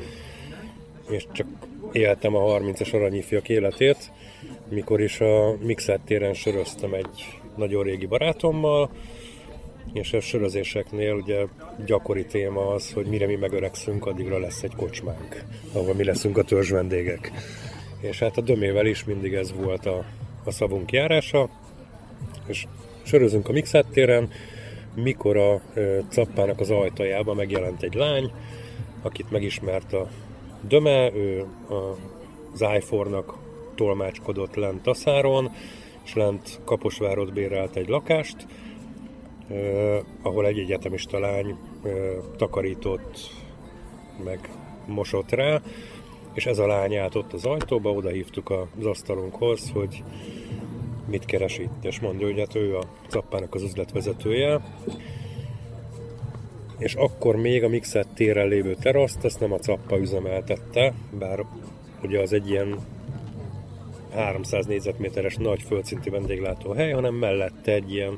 és 1.10 1.26
csak 1.32 1.48
éltem 1.92 2.36
a 2.36 2.60
30-as 2.60 2.94
aranyifjak 2.94 3.50
életét, 3.50 4.12
mikor 4.70 5.02
is 5.02 5.20
a 5.20 5.56
Mixet 5.62 6.02
téren 6.02 6.34
söröztem 6.34 6.94
egy 6.94 7.42
nagyon 7.56 7.84
régi 7.84 8.06
barátommal, 8.06 8.90
és 9.94 10.14
a 10.14 10.20
sörözéseknél 10.20 11.14
ugye 11.14 11.46
gyakori 11.86 12.26
téma 12.26 12.68
az, 12.68 12.94
hogy 12.94 13.06
mire 13.06 13.26
mi 13.26 13.36
megöregszünk, 13.36 14.06
addigra 14.06 14.40
lesz 14.40 14.64
egy 14.64 14.76
kocsmánk, 14.76 15.44
ahol 15.74 15.94
mi 15.94 16.04
leszünk 16.04 16.38
a 16.38 16.44
törzs 16.44 16.70
vendégek. 16.70 17.32
És 18.00 18.20
hát 18.20 18.38
a 18.38 18.42
dömével 18.42 18.86
is 18.86 19.04
mindig 19.04 19.34
ez 19.34 19.54
volt 19.54 19.86
a, 19.86 20.06
a 20.44 20.52
szavunk 20.52 20.92
járása, 20.92 21.50
és 22.48 22.66
sörözünk 23.04 23.50
a 23.50 23.52
Mixet 23.52 23.88
téren, 23.88 24.30
mikor 24.96 25.38
a 25.38 25.62
ö, 25.74 26.00
cappának 26.10 26.60
az 26.60 26.70
ajtajába 26.70 27.34
megjelent 27.34 27.84
egy 27.84 27.94
lány, 27.94 28.32
akit 29.02 29.32
megismert 29.32 29.94
a 29.94 30.10
döme, 30.68 31.14
ő 31.14 31.46
a, 31.70 31.74
az 32.54 32.62
iPhone-nak 32.76 33.34
tolmácskodott 33.76 34.56
lent 34.56 34.82
Taszáron, 34.82 35.52
és 36.04 36.14
lent 36.14 36.60
Kaposvárot 36.64 37.34
bérelt 37.34 37.76
egy 37.76 37.88
lakást, 37.88 38.48
eh, 39.48 40.00
ahol 40.22 40.46
egy 40.46 40.60
egyetemista 40.60 41.20
lány 41.20 41.56
eh, 41.84 41.92
takarított, 42.38 43.18
meg 44.24 44.50
mosott 44.86 45.32
rá, 45.32 45.62
és 46.34 46.46
ez 46.46 46.58
a 46.58 46.68
lány 46.68 46.96
állt 46.96 47.16
ott 47.16 47.34
az 47.34 47.46
ajtóba, 47.46 47.92
oda 47.92 48.10
hívtuk 48.10 48.50
az 48.50 48.86
asztalunkhoz, 48.86 49.70
hogy 49.74 50.04
mit 51.08 51.26
keres 51.26 51.58
itt, 51.58 51.84
és 51.84 52.00
mondja, 52.00 52.26
hogy 52.26 52.40
hát 52.40 52.56
ő 52.56 52.78
a 52.78 52.84
cappának 53.08 53.54
az 53.56 53.62
üzletvezetője, 53.62 54.62
és 56.78 56.94
akkor 56.94 57.36
még 57.36 57.64
a 57.64 57.70
Mixet 57.70 58.08
téren 58.14 58.48
lévő 58.48 58.76
teraszt, 58.76 59.24
azt 59.24 59.40
nem 59.40 59.52
a 59.52 59.60
Cappa 59.60 59.98
üzemeltette, 59.98 60.94
bár 61.20 61.46
ugye 62.04 62.20
az 62.20 62.34
egy 62.34 62.50
ilyen 62.50 62.80
300 64.14 64.66
négyzetméteres 64.66 65.36
nagy 65.36 65.62
földszintű 65.62 66.10
vendéglátóhely, 66.10 66.92
hanem 66.92 67.14
mellette 67.14 67.72
egy 67.72 67.94
ilyen 67.94 68.18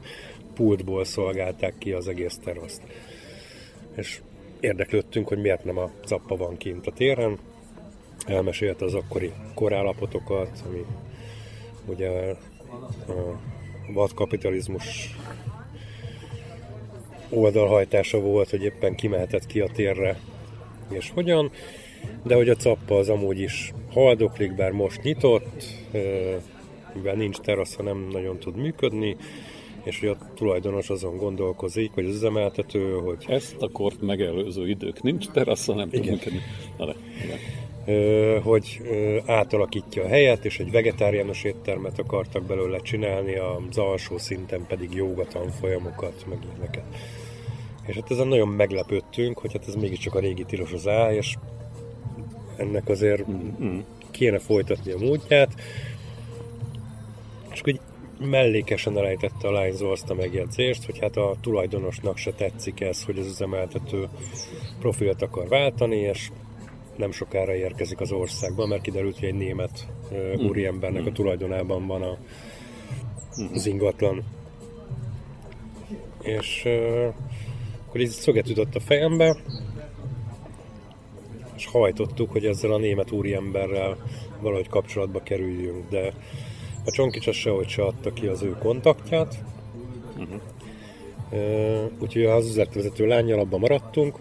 pultból 0.54 1.04
szolgálták 1.04 1.74
ki 1.78 1.92
az 1.92 2.08
egész 2.08 2.38
teraszt. 2.44 2.82
És 3.96 4.22
érdeklődtünk, 4.60 5.28
hogy 5.28 5.42
miért 5.42 5.64
nem 5.64 5.78
a 5.78 5.92
Cappa 6.06 6.36
van 6.36 6.58
kint 6.58 6.88
a 6.88 6.92
téren. 6.92 7.38
Elmesélte 8.26 8.86
az 8.86 8.94
akkori 8.94 9.32
korállapotokat, 9.54 10.64
ami 10.68 10.86
ugye 11.86 12.10
a 12.10 13.40
vadkapitalizmus 13.94 15.16
oldalhajtása 17.30 18.20
volt, 18.20 18.50
hogy 18.50 18.64
éppen 18.64 18.96
kimehetett 18.96 19.46
ki 19.46 19.60
a 19.60 19.68
térre, 19.68 20.20
és 20.90 21.12
hogyan, 21.14 21.52
de 22.24 22.36
hogy 22.36 22.50
a 22.50 22.56
cappa 22.56 22.98
az 22.98 23.10
amúgy 23.10 23.40
is 23.40 23.74
haldoklik, 23.92 24.56
bár 24.56 24.72
most 24.72 25.02
nyitott, 25.02 25.64
mivel 26.94 27.16
nincs 27.16 27.38
terasza, 27.38 27.84
nem 27.84 28.08
nagyon 28.12 28.40
tud 28.40 28.56
működni, 28.56 29.16
és 29.84 30.00
hogy 30.00 30.10
a 30.10 30.18
tulajdonos 30.36 30.90
azon 30.90 31.18
gondolkozik, 31.18 31.92
hogy 31.92 32.06
az 32.06 32.16
üzemeltető, 32.16 32.92
hogy 32.94 33.26
Ezt 33.28 33.56
a 33.60 33.70
kort 33.70 34.02
megelőző 34.02 34.70
idők 34.70 35.02
nincs 35.02 35.28
terasza, 35.30 35.74
nem 35.74 35.88
Igen. 35.92 36.02
tudunk 36.02 36.26
enni. 36.26 36.40
Na 36.78 36.86
de, 36.86 36.96
hogy 38.40 38.82
átalakítja 39.26 40.04
a 40.04 40.08
helyet, 40.08 40.46
és 40.46 40.60
egy 40.60 40.72
vegetáriánus 40.72 41.44
éttermet 41.44 42.00
akartak 42.00 42.44
belőle 42.44 42.80
csinálni, 42.80 43.36
az 43.36 43.78
alsó 43.78 44.18
szinten 44.18 44.66
pedig 44.68 44.94
jóga 44.94 45.26
tanfolyamokat, 45.26 46.26
meg 46.30 46.38
ilyeneket. 46.44 46.84
És 47.86 47.96
hát 47.96 48.12
ezen 48.12 48.28
nagyon 48.28 48.48
meglepődtünk, 48.48 49.40
hogy 49.40 49.54
hát 49.54 49.68
ez 49.68 49.76
mégiscsak 49.76 50.16
a 50.16 50.20
régi 50.20 50.44
tilos 50.44 50.72
az 50.72 50.90
és 51.12 51.36
ennek 52.56 52.90
azért 52.90 53.24
kéne 54.12 54.40
folytatni 54.40 54.92
a 54.92 54.98
módját. 54.98 55.54
És 57.52 57.62
így 57.66 57.80
mellékesen 58.20 58.98
elejtette 58.98 59.48
a 59.48 59.52
lányzó 59.52 59.90
azt 59.90 60.10
a 60.10 60.14
megjegyzést, 60.14 60.86
hogy 60.86 61.00
hát 61.00 61.18
a 61.18 61.36
tulajdonosnak 61.42 62.18
se 62.18 62.32
tetszik 62.32 62.82
ez, 62.82 63.04
hogy 63.04 63.20
az 63.20 63.28
üzemeltető 63.28 64.08
profilt 64.80 65.22
akar 65.22 65.48
váltani, 65.48 65.96
és 65.96 66.30
nem 66.96 67.12
sokára 67.12 67.56
érkezik 67.56 68.00
az 68.00 68.12
országba, 68.12 68.66
mert 68.66 68.82
kiderült, 68.82 69.20
hogy 69.20 69.28
egy 69.28 69.36
német 69.36 69.88
ö, 70.12 70.36
úriembernek 70.36 71.06
a 71.06 71.12
tulajdonában 71.12 71.88
van 71.88 72.02
a, 72.02 72.18
az 73.54 73.66
ingatlan. 73.66 74.24
És 76.22 76.62
ö, 76.66 77.08
akkor 77.96 78.08
így 78.08 78.14
szöget 78.14 78.50
ütött 78.50 78.76
a 78.76 78.80
fejembe, 78.80 79.38
és 81.56 81.66
hajtottuk, 81.66 82.32
hogy 82.32 82.46
ezzel 82.46 82.72
a 82.72 82.78
német 82.78 83.12
úriemberrel 83.12 83.98
valahogy 84.42 84.68
kapcsolatba 84.68 85.24
kerüljünk, 85.24 85.90
de 85.90 86.14
a 86.86 86.92
Csonkics 86.92 87.28
az 87.28 87.36
sehogy 87.36 87.68
se 87.68 87.84
adta 87.84 88.14
ki 88.14 88.28
az 88.28 88.42
ő 88.42 88.58
kontaktját. 88.60 89.44
Uh-huh. 90.18 90.42
Úgyhogy 92.00 92.26
az 92.26 92.48
üzletvezető 92.48 93.08
lányjal 93.08 93.40
abban 93.40 93.60
maradtunk, 93.60 94.18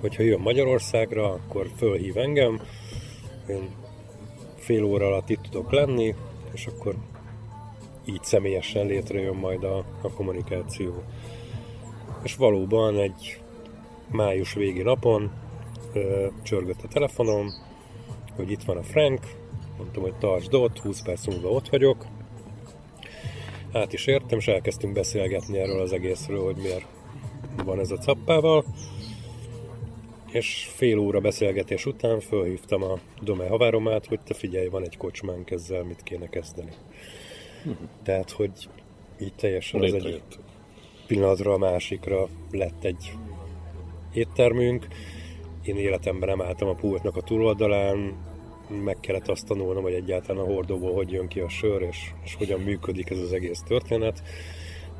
hogyha 0.00 0.22
jön 0.22 0.40
Magyarországra, 0.40 1.32
akkor 1.32 1.70
fölhív 1.76 2.16
engem, 2.16 2.60
én 3.48 3.68
fél 4.56 4.84
óra 4.84 5.06
alatt 5.06 5.28
itt 5.28 5.42
tudok 5.42 5.72
lenni, 5.72 6.14
és 6.52 6.66
akkor 6.66 6.94
így 8.04 8.22
személyesen 8.22 8.86
létrejön 8.86 9.36
majd 9.36 9.64
a, 9.64 9.76
a 10.02 10.10
kommunikáció. 10.10 11.02
És 12.22 12.36
valóban 12.36 12.98
egy 12.98 13.40
május 14.10 14.54
végi 14.54 14.82
napon 14.82 15.30
ö, 15.92 16.26
csörgött 16.42 16.82
a 16.82 16.88
telefonom, 16.88 17.46
hogy 18.36 18.50
itt 18.50 18.62
van 18.62 18.76
a 18.76 18.82
Frank, 18.82 19.20
mondtam, 19.78 20.02
hogy 20.02 20.14
tartsd 20.14 20.54
ott, 20.54 20.78
20 20.78 21.02
perc 21.02 21.26
múlva 21.26 21.48
ott 21.48 21.68
vagyok. 21.68 22.06
Át 23.72 23.92
is 23.92 24.06
értem, 24.06 24.38
és 24.38 24.48
elkezdtünk 24.48 24.92
beszélgetni 24.92 25.58
erről 25.58 25.80
az 25.80 25.92
egészről, 25.92 26.44
hogy 26.44 26.56
miért 26.56 26.86
van 27.64 27.78
ez 27.78 27.90
a 27.90 27.96
cappával. 27.96 28.64
És 30.32 30.70
fél 30.74 30.98
óra 30.98 31.20
beszélgetés 31.20 31.86
után 31.86 32.20
fölhívtam 32.20 32.82
a 32.82 32.98
Dome 33.20 33.48
haváromát, 33.48 34.06
hogy 34.06 34.20
te 34.20 34.34
figyelj, 34.34 34.68
van 34.68 34.82
egy 34.82 34.96
kocsmánk 34.96 35.50
ezzel, 35.50 35.82
mit 35.82 36.02
kéne 36.02 36.28
kezdeni. 36.28 36.72
Tehát, 38.02 38.30
hogy 38.30 38.68
így 39.20 39.34
teljesen 39.34 39.82
az 39.82 39.92
egyik. 39.92 40.22
Pillanatra 41.08 41.52
a 41.52 41.58
másikra 41.58 42.28
lett 42.50 42.84
egy 42.84 43.12
éttermünk. 44.12 44.86
Én 45.62 45.76
életemben 45.76 46.28
nem 46.28 46.46
álltam 46.46 46.68
a 46.68 46.74
pultnak 46.74 47.16
a 47.16 47.22
túloldalán, 47.22 48.14
meg 48.84 48.96
kellett 49.00 49.28
azt 49.28 49.46
tanulnom, 49.46 49.82
hogy 49.82 49.92
egyáltalán 49.92 50.44
a 50.44 50.52
hordóból 50.52 50.94
hogy 50.94 51.12
jön 51.12 51.28
ki 51.28 51.40
a 51.40 51.48
sör, 51.48 51.82
és, 51.82 52.10
és 52.24 52.34
hogyan 52.34 52.60
működik 52.60 53.10
ez 53.10 53.18
az 53.18 53.32
egész 53.32 53.62
történet. 53.62 54.22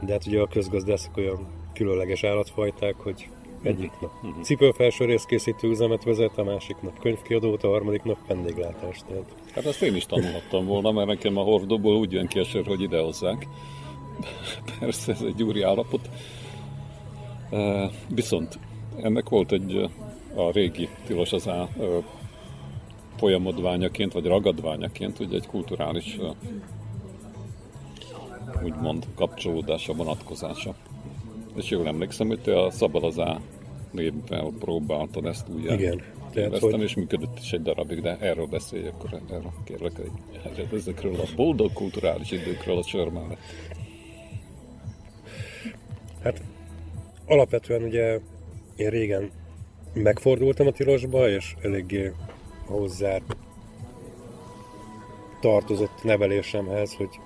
De 0.01 0.13
hát 0.13 0.27
ugye 0.27 0.41
a 0.41 0.47
közgazdászok 0.47 1.17
olyan 1.17 1.47
különleges 1.73 2.25
állatfajták, 2.25 2.95
hogy 2.95 3.29
egyik 3.63 3.91
nap 4.01 4.11
cipőfelső 4.43 5.05
részkészítő 5.05 5.69
üzemet 5.69 6.05
vezet, 6.05 6.39
a 6.39 6.45
másik 6.45 6.77
nap 6.81 6.99
könyvkiadót, 6.99 7.63
a 7.63 7.69
harmadik 7.69 8.03
nap 8.03 8.19
vendéglátást. 8.27 9.05
Tehát 9.05 9.35
Hát 9.55 9.67
ezt 9.67 9.83
én 9.83 9.95
is 9.95 10.07
tanulhattam 10.07 10.67
volna, 10.67 10.93
mert 10.93 11.09
nekem 11.09 11.37
a 11.37 11.43
hordóból 11.43 11.97
úgy 11.97 12.13
jön 12.13 12.27
ki 12.27 12.39
a 12.39 12.45
sör, 12.45 12.67
hogy 12.67 12.81
idehozzák. 12.81 13.47
Persze 14.79 15.13
ez 15.13 15.21
egy 15.21 15.43
úri 15.43 15.63
állapot. 15.63 16.09
Viszont 18.09 18.59
ennek 19.03 19.29
volt 19.29 19.53
egy 19.53 19.91
a 20.35 20.51
régi 20.53 20.89
tilos 21.07 21.33
az 21.33 21.49
á, 21.49 21.69
folyamodványaként, 23.17 24.13
vagy 24.13 24.25
ragadványaként, 24.27 25.19
ugye 25.19 25.37
egy 25.37 25.47
kulturális 25.47 26.19
úgymond 28.65 29.07
kapcsolódása, 29.15 29.93
vonatkozása. 29.93 30.75
És 31.57 31.69
jól 31.71 31.87
emlékszem, 31.87 32.27
hogy 32.27 32.41
te 32.41 32.63
a 32.63 32.71
Szabad 32.71 33.05
az 33.05 33.19
Á 33.19 33.41
névvel 33.91 34.53
próbáltad 34.59 35.27
ezt 35.27 35.49
újra 35.49 35.75
Igen, 35.75 36.03
tehát, 36.51 36.59
hogy- 36.59 36.81
és 36.83 36.95
működött 36.95 37.39
is 37.41 37.53
egy 37.53 37.63
darabig, 37.63 38.01
de 38.01 38.17
erről 38.21 38.47
beszélj 38.47 38.87
akkor, 38.87 39.21
erről 39.31 39.53
kérlek, 39.65 39.93
hogy 39.97 40.11
ezekről 40.73 41.15
a 41.15 41.25
boldog 41.37 41.73
kulturális 41.73 42.31
időkről 42.31 42.79
a 42.79 42.83
sör 42.83 43.09
mellett. 43.09 43.39
Hát 46.23 46.43
alapvetően 47.27 47.83
ugye 47.83 48.21
én 48.77 48.91
régen 48.91 49.31
megfordultam 49.93 50.67
a 50.67 50.71
tilosba, 50.71 51.29
és 51.29 51.55
eléggé 51.63 52.13
hozzá 52.67 53.19
tartozott 55.41 56.03
nevelésemhez, 56.03 56.95
hogy 56.95 57.21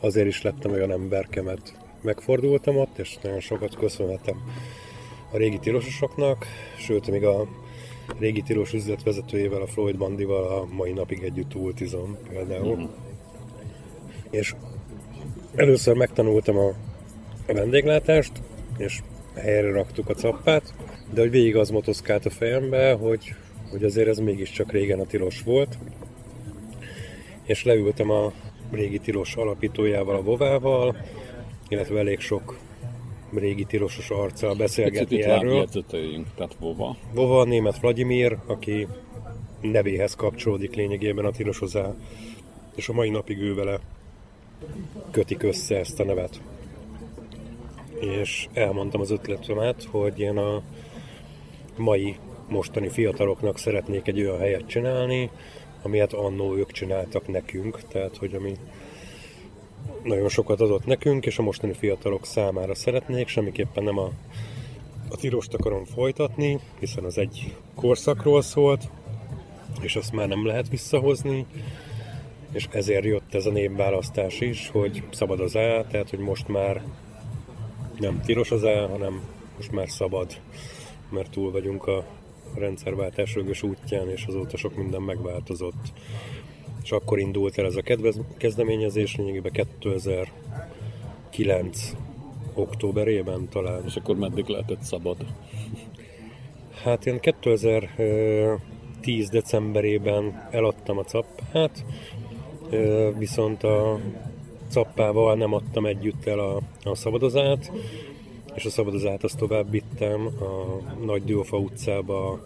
azért 0.00 0.26
is 0.26 0.42
lettem 0.42 0.72
olyan 0.72 0.90
emberke, 0.90 1.42
mert 1.42 1.74
megfordultam 2.00 2.76
ott, 2.76 2.98
és 2.98 3.18
nagyon 3.22 3.40
sokat 3.40 3.76
köszönhetem 3.76 4.42
a 5.32 5.36
régi 5.36 5.58
tilososoknak, 5.58 6.46
sőt, 6.78 7.10
még 7.10 7.24
a 7.24 7.46
régi 8.18 8.42
tilos 8.42 8.72
üzletvezetőjével, 8.72 9.62
a 9.62 9.66
Floyd 9.66 9.96
Bandival 9.96 10.44
a 10.44 10.66
mai 10.74 10.92
napig 10.92 11.22
együtt 11.22 11.54
ultizom 11.54 12.16
például. 12.28 12.76
Mm-hmm. 12.76 12.86
És 14.30 14.54
először 15.54 15.96
megtanultam 15.96 16.58
a 16.58 16.74
a 17.50 17.54
vendéglátást, 17.54 18.32
és 18.78 19.00
helyre 19.34 19.70
raktuk 19.70 20.08
a 20.08 20.14
cappát, 20.14 20.74
de 21.12 21.20
hogy 21.20 21.30
végig 21.30 21.56
az 21.56 21.70
motoszkált 21.70 22.26
a 22.26 22.30
fejembe, 22.30 22.92
hogy, 22.92 23.34
hogy 23.70 23.84
azért 23.84 24.08
ez 24.08 24.18
mégiscsak 24.18 24.72
régen 24.72 25.00
a 25.00 25.06
tilos 25.06 25.42
volt. 25.42 25.78
És 27.42 27.64
leültem 27.64 28.10
a 28.10 28.32
régi 28.70 28.98
tilos 28.98 29.34
alapítójával, 29.34 30.14
a 30.16 30.22
Vovával, 30.22 30.96
illetve 31.68 31.98
elég 31.98 32.20
sok 32.20 32.58
régi 33.34 33.64
tilosos 33.64 34.10
arccal 34.10 34.48
Picit 34.50 34.58
beszélgetni 34.58 35.16
itt 35.16 35.24
erről. 35.24 35.68
tehát 36.36 36.56
Vova. 36.58 36.96
Vova 37.12 37.44
német 37.44 37.80
Vladimir, 37.80 38.36
aki 38.46 38.86
nevéhez 39.60 40.14
kapcsolódik 40.14 40.74
lényegében 40.74 41.24
a 41.24 41.30
tilosozá, 41.30 41.94
és 42.74 42.88
a 42.88 42.92
mai 42.92 43.10
napig 43.10 43.38
ő 43.38 43.54
vele 43.54 43.78
kötik 45.10 45.42
össze 45.42 45.76
ezt 45.76 46.00
a 46.00 46.04
nevet. 46.04 46.40
És 48.00 48.48
elmondtam 48.52 49.00
az 49.00 49.10
ötletemet, 49.10 49.84
hogy 49.90 50.20
én 50.20 50.36
a 50.36 50.62
mai 51.76 52.16
mostani 52.48 52.88
fiataloknak 52.88 53.58
szeretnék 53.58 54.06
egy 54.06 54.20
olyan 54.20 54.38
helyet 54.38 54.66
csinálni, 54.66 55.30
amilyet 55.82 56.12
annó 56.12 56.56
ők 56.56 56.70
csináltak 56.70 57.28
nekünk, 57.28 57.80
tehát 57.88 58.16
hogy 58.16 58.34
ami 58.34 58.52
nagyon 60.02 60.28
sokat 60.28 60.60
adott 60.60 60.86
nekünk, 60.86 61.26
és 61.26 61.38
a 61.38 61.42
mostani 61.42 61.72
fiatalok 61.72 62.26
számára 62.26 62.74
szeretnék, 62.74 63.28
semmiképpen 63.28 63.84
nem 63.84 63.98
a 63.98 64.10
a 65.10 65.16
tirost 65.16 65.54
akarom 65.54 65.84
folytatni, 65.84 66.58
hiszen 66.78 67.04
az 67.04 67.18
egy 67.18 67.56
korszakról 67.74 68.42
szólt, 68.42 68.88
és 69.80 69.96
azt 69.96 70.12
már 70.12 70.28
nem 70.28 70.46
lehet 70.46 70.68
visszahozni, 70.68 71.46
és 72.52 72.68
ezért 72.70 73.04
jött 73.04 73.34
ez 73.34 73.46
a 73.46 73.50
névválasztás 73.50 74.40
is, 74.40 74.68
hogy 74.68 75.02
szabad 75.10 75.40
az 75.40 75.54
A, 75.54 75.84
tehát 75.90 76.10
hogy 76.10 76.18
most 76.18 76.48
már 76.48 76.82
nem 78.00 78.20
tilos 78.20 78.50
az 78.50 78.62
A, 78.62 78.86
hanem 78.86 79.20
most 79.56 79.72
már 79.72 79.88
szabad, 79.88 80.40
mert 81.10 81.30
túl 81.30 81.50
vagyunk 81.50 81.86
a 81.86 82.04
rendszerváltás 82.54 83.34
rögös 83.34 83.62
útján, 83.62 84.10
és 84.10 84.24
azóta 84.24 84.56
sok 84.56 84.76
minden 84.76 85.02
megváltozott. 85.02 85.92
És 86.82 86.92
akkor 86.92 87.18
indult 87.18 87.58
el 87.58 87.64
ez 87.64 87.76
a 87.76 87.82
kedvez- 87.82 88.20
kezdeményezés, 88.36 89.16
lényegében 89.16 89.52
2009 89.52 91.92
októberében 92.54 93.48
talán. 93.48 93.82
És 93.86 93.96
akkor 93.96 94.16
meddig 94.16 94.46
lehetett 94.46 94.82
szabad? 94.82 95.16
Hát 96.82 97.06
én 97.06 97.20
2010 97.20 99.28
decemberében 99.28 100.48
eladtam 100.50 100.98
a 100.98 101.04
cappát, 101.04 101.84
viszont 103.18 103.62
a 103.62 104.00
cappával 104.70 105.34
nem 105.34 105.52
adtam 105.52 105.86
együtt 105.86 106.26
el 106.26 106.38
a, 106.38 106.60
a 106.82 106.94
szabadozát, 106.94 107.72
és 108.54 108.64
a 108.64 108.70
szabadozát 108.70 109.24
azt 109.24 109.38
tovább 109.38 109.70
vittem 109.70 110.26
a 110.26 110.80
Nagy 111.04 111.24
Diófa 111.24 111.56
utcába 111.56 112.30
a 112.30 112.40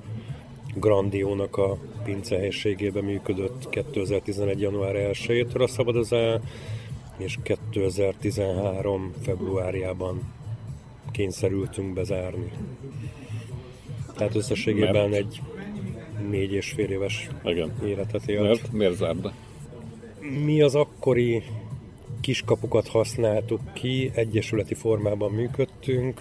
Grandiónak 0.75 1.57
a 1.57 1.77
pincehelységébe 2.05 3.03
működött 3.03 3.69
2011. 3.69 4.61
január 4.61 4.95
1-től 4.97 5.63
a 5.63 5.67
szabadozá, 5.67 6.41
és 7.17 7.39
2013. 7.43 9.13
februárjában 9.23 10.33
kényszerültünk 11.13 11.95
bezárni. 11.95 12.53
Tehát 14.17 14.35
összességében 14.35 15.09
Mert? 15.09 15.15
egy 15.15 15.41
négy 16.31 16.53
és 16.53 16.71
fél 16.71 16.91
éves 16.91 17.29
Igen. 17.45 17.73
életet 17.85 18.29
élt. 18.29 18.43
Mert 18.43 18.73
miért 18.73 18.95
zárd? 18.95 19.33
Mi 20.45 20.63
az 20.63 20.75
akkori 20.75 21.43
kiskapukat 22.25 22.89
használtuk 22.89 23.61
ki, 23.73 24.11
egyesületi 24.15 24.75
formában 24.75 25.33
működtünk, 25.33 26.21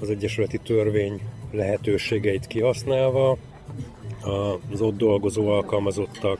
az 0.00 0.10
egyesületi 0.10 0.58
törvény 0.58 1.20
lehetőségeit 1.50 2.46
kihasználva, 2.46 3.38
az 4.72 4.80
ott 4.80 4.96
dolgozó 4.96 5.48
alkalmazottak, 5.48 6.38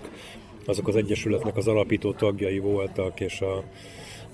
azok 0.66 0.88
az 0.88 0.96
egyesületnek 0.96 1.56
az 1.56 1.68
alapító 1.68 2.12
tagjai 2.12 2.58
voltak, 2.58 3.20
és 3.20 3.40
a, 3.40 3.62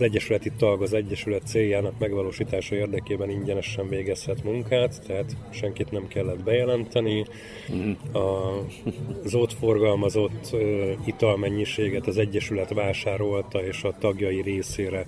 az 0.00 0.06
egyesületi 0.06 0.50
tag 0.56 0.82
az 0.82 0.92
egyesület 0.92 1.46
céljának 1.46 1.98
megvalósítása 1.98 2.74
érdekében 2.74 3.30
ingyenesen 3.30 3.88
végezhet 3.88 4.44
munkát, 4.44 5.02
tehát 5.06 5.36
senkit 5.50 5.90
nem 5.90 6.08
kellett 6.08 6.42
bejelenteni. 6.42 7.24
A, 8.12 8.18
az 9.24 9.34
ott 9.34 9.52
forgalmazott 9.52 10.56
italmennyiséget 11.04 12.06
az 12.06 12.18
egyesület 12.18 12.74
vásárolta, 12.74 13.64
és 13.64 13.82
a 13.82 13.94
tagjai 13.98 14.42
részére 14.42 15.06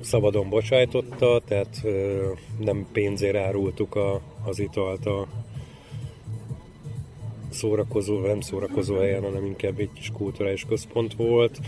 szabadon 0.00 0.48
bocsájtotta, 0.48 1.40
tehát 1.46 1.82
nem 2.58 2.86
pénzért 2.92 3.36
árultuk 3.36 3.94
a, 3.94 4.20
az 4.44 4.58
italt 4.58 5.06
a 5.06 5.26
szórakozó, 7.50 8.18
nem 8.18 8.40
szórakozó 8.40 8.96
helyen, 8.96 9.22
hanem 9.22 9.44
inkább 9.44 9.78
egy 9.78 9.92
kis 9.94 10.10
kulturális 10.10 10.64
központ 10.68 11.14
volt, 11.14 11.58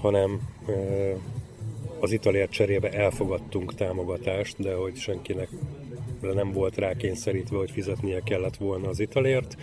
hanem 0.00 0.40
az 2.00 2.12
italért 2.12 2.50
cserébe 2.50 2.90
elfogadtunk 2.90 3.74
támogatást, 3.74 4.56
de 4.58 4.74
hogy 4.74 4.96
senkinek 4.96 5.48
nem 6.20 6.52
volt 6.52 6.76
rákényszerítve, 6.76 7.56
hogy 7.56 7.70
fizetnie 7.70 8.20
kellett 8.20 8.56
volna 8.56 8.88
az 8.88 9.00
italért. 9.00 9.56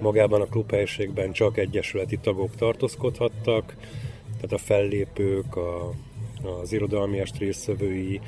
Magában 0.00 0.40
a 0.40 0.46
klubhelyiségben 0.46 1.32
csak 1.32 1.58
egyesületi 1.58 2.16
tagok 2.16 2.54
tartózkodhattak, 2.54 3.76
tehát 4.34 4.52
a 4.52 4.58
fellépők, 4.58 5.56
a, 5.56 5.92
az 6.60 6.72
irodalmi 6.72 7.18
est 7.18 7.38
résztvevői 7.38 8.20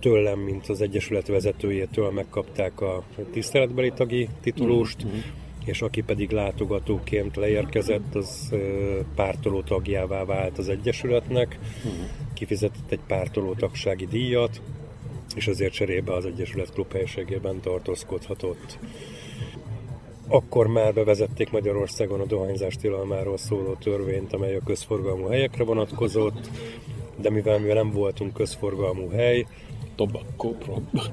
tőlem, 0.00 0.38
mint 0.38 0.68
az 0.68 0.80
Egyesület 0.80 1.26
vezetőjétől 1.26 2.10
megkapták 2.10 2.80
a 2.80 3.02
tiszteletbeli 3.32 3.92
tagi 3.94 4.28
titulust, 4.40 5.06
és 5.66 5.82
aki 5.82 6.02
pedig 6.02 6.30
látogatóként 6.30 7.36
leérkezett, 7.36 8.14
az 8.14 8.54
pártoló 9.14 9.62
tagjává 9.62 10.24
vált 10.24 10.58
az 10.58 10.68
Egyesületnek, 10.68 11.58
kifizetett 12.34 12.90
egy 12.90 13.00
pártoló 13.06 13.54
tagsági 13.54 14.06
díjat, 14.06 14.60
és 15.34 15.46
ezért 15.46 15.72
cserébe 15.72 16.14
az 16.14 16.24
Egyesület 16.24 16.72
klubhelyiségében 16.72 17.60
tartózkodhatott. 17.60 18.78
akkor 20.28 20.66
már 20.66 20.94
bevezették 20.94 21.50
Magyarországon 21.50 22.20
a 22.20 22.24
dohányzás 22.24 22.76
tilalmáról 22.76 23.36
szóló 23.36 23.74
törvényt, 23.74 24.32
amely 24.32 24.54
a 24.56 24.60
közforgalmú 24.64 25.26
helyekre 25.26 25.64
vonatkozott, 25.64 26.50
de 27.16 27.30
mivel 27.30 27.58
mi 27.58 27.72
nem 27.72 27.90
voltunk 27.90 28.32
közforgalmú 28.32 29.08
hely, 29.10 29.46
Tobacco 29.96 30.54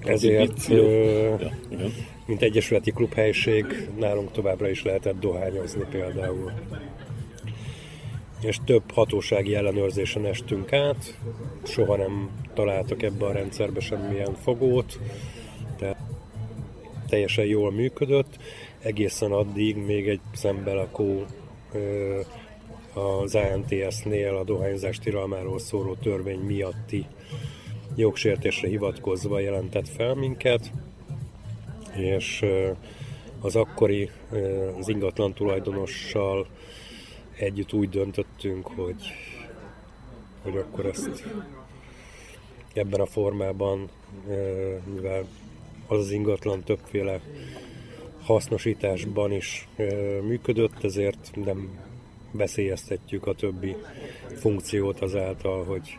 ezért, 0.03 0.67
ja, 0.67 1.35
igen. 1.69 1.93
Mint 2.25 2.41
egyesületi 2.41 2.91
klubhelység, 2.91 3.89
nálunk 3.99 4.31
továbbra 4.31 4.69
is 4.69 4.83
lehetett 4.83 5.19
dohányozni 5.19 5.85
például. 5.89 6.51
És 8.41 8.59
több 8.65 8.91
hatósági 8.91 9.55
ellenőrzésen 9.55 10.25
estünk 10.25 10.73
át, 10.73 11.17
soha 11.63 11.95
nem 11.95 12.29
találtak 12.53 13.03
ebbe 13.03 13.25
a 13.25 13.31
rendszerbe 13.31 13.79
semmilyen 13.79 14.35
fogót, 14.35 14.99
tehát 15.77 15.97
teljesen 17.09 17.45
jól 17.45 17.71
működött, 17.71 18.37
egészen 18.79 19.31
addig 19.31 19.75
még 19.77 20.07
egy 20.07 20.21
szembelakó 20.33 21.25
az 22.93 23.35
ANTS-nél 23.35 24.35
a 24.35 24.43
dohányzás 24.43 24.99
tilalmáról 24.99 25.59
szóló 25.59 25.93
törvény 25.93 26.39
miatti 26.39 27.05
jogsértésre 27.95 28.67
hivatkozva 28.67 29.39
jelentett 29.39 29.87
fel 29.87 30.13
minket, 30.13 30.71
és 31.95 32.45
az 33.41 33.55
akkori 33.55 34.09
az 34.79 34.89
ingatlan 34.89 35.33
tulajdonossal 35.33 36.47
együtt 37.37 37.73
úgy 37.73 37.89
döntöttünk, 37.89 38.67
hogy, 38.67 39.13
hogy 40.41 40.57
akkor 40.57 40.85
ezt 40.85 41.23
ebben 42.73 42.99
a 42.99 43.05
formában, 43.05 43.89
mivel 44.93 45.25
az 45.87 45.99
az 45.99 46.11
ingatlan 46.11 46.63
többféle 46.63 47.21
hasznosításban 48.21 49.31
is 49.31 49.67
működött, 50.21 50.83
ezért 50.83 51.31
nem 51.45 51.79
veszélyeztetjük 52.31 53.27
a 53.27 53.33
többi 53.33 53.75
funkciót 54.35 54.99
azáltal, 54.99 55.63
hogy 55.63 55.97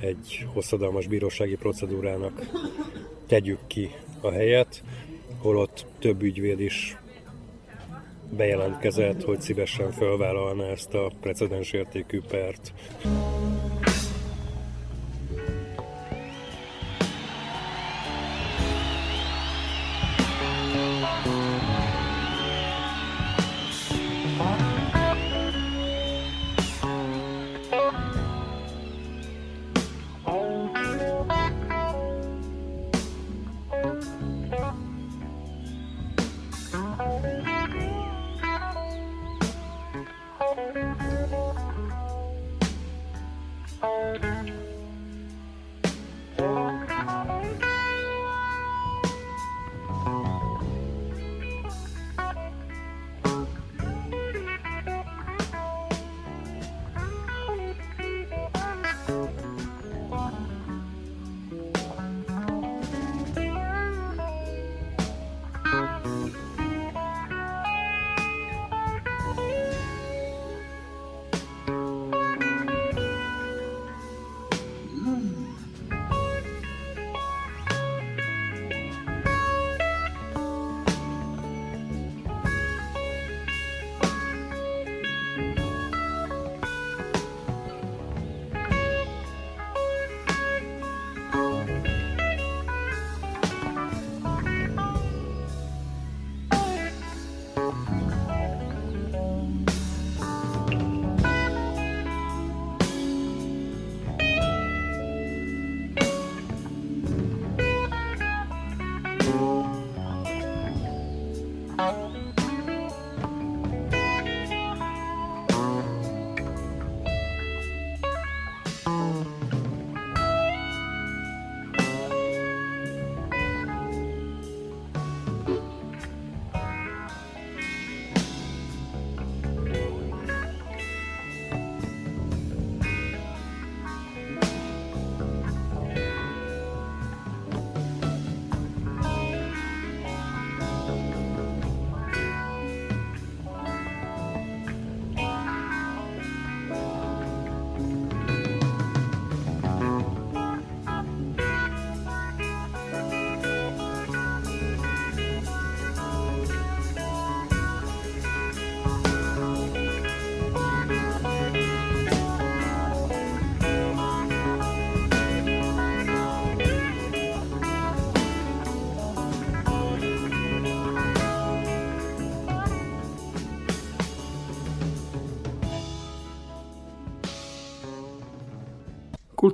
egy 0.00 0.46
hosszadalmas 0.52 1.06
bírósági 1.06 1.56
procedúrának 1.56 2.50
tegyük 3.26 3.58
ki 3.66 3.90
a 4.20 4.30
helyet, 4.30 4.82
holott 5.42 5.86
több 5.98 6.22
ügyvéd 6.22 6.60
is 6.60 6.96
bejelentkezett, 8.36 9.22
hogy 9.22 9.40
szívesen 9.40 9.90
felvállalná 9.90 10.64
ezt 10.64 10.94
a 10.94 11.10
precedens 11.20 11.72
értékű 11.72 12.20
pert. 12.28 12.72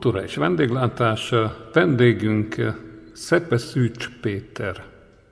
Kulturális 0.01 0.37
vendéglátás, 0.37 1.33
vendégünk 1.73 2.77
Szepe 3.13 3.59
Szűcs 3.59 4.09
Péter, 4.21 4.85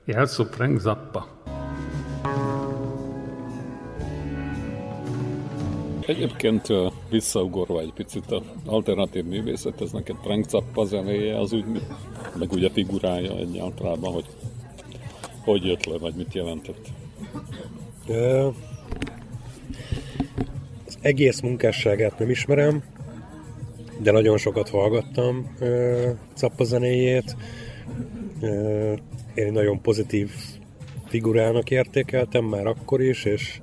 jelszó 0.04 0.44
Frank 0.44 0.80
Zappa. 0.80 1.26
Egyébként 6.06 6.66
visszaugorva 7.10 7.80
egy 7.80 7.92
picit 7.92 8.30
a 8.30 8.42
alternatív 8.66 9.24
művészet, 9.24 9.80
ez 9.80 9.90
neked 9.90 10.16
Frank 10.22 10.48
Zappa 10.48 10.84
zenéje 10.84 11.38
az 11.38 11.52
úgy, 11.52 11.64
meg 12.38 12.52
ugye 12.52 12.70
figurája 12.70 13.36
egyáltalán, 13.36 13.98
hogy 13.98 14.26
hogy 15.44 15.64
jött 15.64 15.84
le, 15.84 15.98
vagy 15.98 16.14
mit 16.14 16.34
jelentett? 16.34 16.86
Az 20.86 20.98
egész 21.00 21.40
munkásságát 21.40 22.18
nem 22.18 22.30
ismerem, 22.30 22.82
de 23.98 24.10
nagyon 24.10 24.36
sokat 24.36 24.68
hallgattam 24.68 25.54
uh, 25.60 26.10
Zappa 26.36 26.64
zenéjét. 26.64 27.36
Uh, 28.40 28.98
én 29.34 29.52
nagyon 29.52 29.80
pozitív 29.80 30.30
figurának 31.06 31.70
értékeltem 31.70 32.44
már 32.44 32.66
akkor 32.66 33.02
is, 33.02 33.24
és 33.24 33.60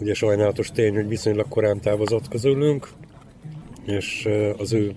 ugye 0.00 0.14
sajnálatos 0.14 0.70
tény, 0.70 0.94
hogy 0.94 1.08
viszonylag 1.08 1.48
korán 1.48 1.80
távozott 1.80 2.28
közülünk, 2.28 2.88
és 3.86 4.28
az 4.56 4.72
ő 4.72 4.94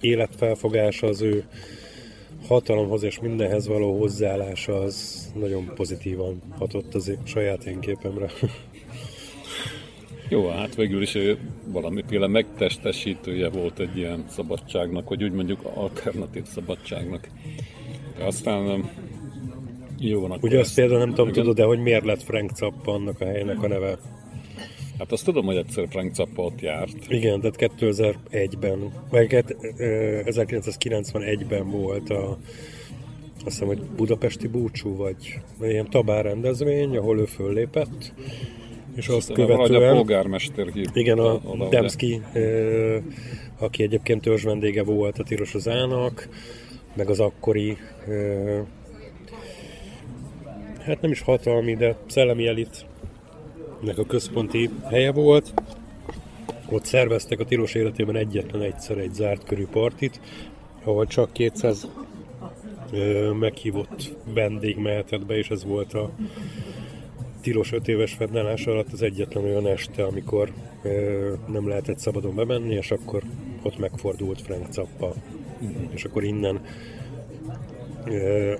életfelfogása, 0.00 1.06
az 1.06 1.22
ő 1.22 1.44
hatalomhoz 2.46 3.02
és 3.02 3.20
mindenhez 3.20 3.66
való 3.66 3.98
hozzáállása 3.98 4.78
az 4.78 5.26
nagyon 5.34 5.72
pozitívan 5.74 6.42
hatott 6.58 6.94
az 6.94 7.12
saját 7.24 7.64
én 7.64 7.80
képemre. 7.80 8.30
Jó, 10.28 10.48
hát 10.48 10.74
végül 10.74 11.02
is 11.02 11.14
ő 11.14 11.38
valamiféle 11.66 12.26
megtestesítője 12.26 13.48
volt 13.48 13.78
egy 13.78 13.96
ilyen 13.96 14.24
szabadságnak, 14.28 15.08
vagy 15.08 15.24
úgy 15.24 15.32
mondjuk 15.32 15.60
alternatív 15.74 16.44
szabadságnak. 16.44 17.28
De 18.18 18.24
aztán 18.24 18.90
jó 19.98 20.20
van 20.20 20.38
Ugye 20.40 20.58
azt 20.58 20.74
például 20.74 20.98
nem 20.98 21.14
tudom, 21.14 21.32
tudod, 21.32 21.56
de 21.56 21.64
hogy 21.64 21.78
miért 21.78 22.04
lett 22.04 22.22
Frank 22.22 22.56
Zappa 22.56 22.92
annak 22.92 23.20
a 23.20 23.24
helynek 23.24 23.62
a 23.62 23.68
neve? 23.68 23.98
Hát 24.98 25.12
azt 25.12 25.24
tudom, 25.24 25.44
hogy 25.44 25.56
egyszer 25.56 25.86
Frank 25.88 26.14
Zappa 26.14 26.42
ott 26.42 26.60
járt. 26.60 26.96
Igen, 27.08 27.40
tehát 27.40 27.72
2001-ben, 27.78 28.92
vagy 29.10 29.44
1991-ben 30.24 31.70
volt 31.70 32.10
a 32.10 32.38
azt 33.44 33.58
hiszem, 33.58 33.66
hogy 33.66 33.80
budapesti 33.96 34.48
búcsú, 34.48 34.96
vagy 34.96 35.40
ilyen 35.60 35.90
tabár 35.90 36.24
rendezvény, 36.24 36.96
ahol 36.96 37.18
ő 37.18 37.24
föllépett, 37.24 38.12
és 38.96 39.08
azt 39.08 39.32
követően... 39.32 39.88
a 39.88 39.92
polgármester 39.92 40.66
hív. 40.66 40.86
Igen, 40.92 41.18
a, 41.18 41.32
a 41.32 41.68
Demszki, 41.70 42.22
aki 43.58 43.82
egyébként 43.82 44.22
törzs 44.22 44.44
vendége 44.44 44.82
volt 44.82 45.18
a 45.18 45.22
Tirosozának, 45.22 46.28
meg 46.94 47.08
az 47.10 47.20
akkori 47.20 47.76
hát 50.86 51.00
nem 51.00 51.10
is 51.10 51.20
hatalmi, 51.20 51.74
de 51.74 51.96
szellemi 52.06 52.46
elitnek 52.46 53.98
a 53.98 54.04
központi 54.04 54.70
helye 54.84 55.12
volt. 55.12 55.54
Ott 56.70 56.84
szerveztek 56.84 57.40
a 57.40 57.44
tilos 57.44 57.74
életében 57.74 58.16
egyetlen 58.16 58.62
egyszer 58.62 58.98
egy 58.98 59.14
zárt 59.14 59.44
körű 59.44 59.66
partit, 59.66 60.20
ahol 60.84 61.06
csak 61.06 61.32
200 61.32 61.88
ö, 62.92 63.30
meghívott 63.30 64.16
vendég 64.34 64.76
mehetett 64.76 65.26
be, 65.26 65.36
és 65.36 65.48
ez 65.48 65.64
volt 65.64 65.94
a 65.94 66.10
tilos 67.46 67.72
5 67.72 67.88
éves 67.88 68.12
fennállás 68.12 68.66
alatt 68.66 68.92
az 68.92 69.02
egyetlen 69.02 69.44
olyan 69.44 69.66
este, 69.66 70.04
amikor 70.04 70.52
ö, 70.82 71.32
nem 71.48 71.68
lehetett 71.68 71.98
szabadon 71.98 72.34
bemenni, 72.34 72.74
és 72.74 72.90
akkor 72.90 73.22
ott 73.62 73.78
megfordult 73.78 74.40
Frank 74.40 74.72
Zappa. 74.72 75.14
Mm-hmm. 75.64 75.84
És 75.90 76.04
akkor 76.04 76.24
innen 76.24 76.60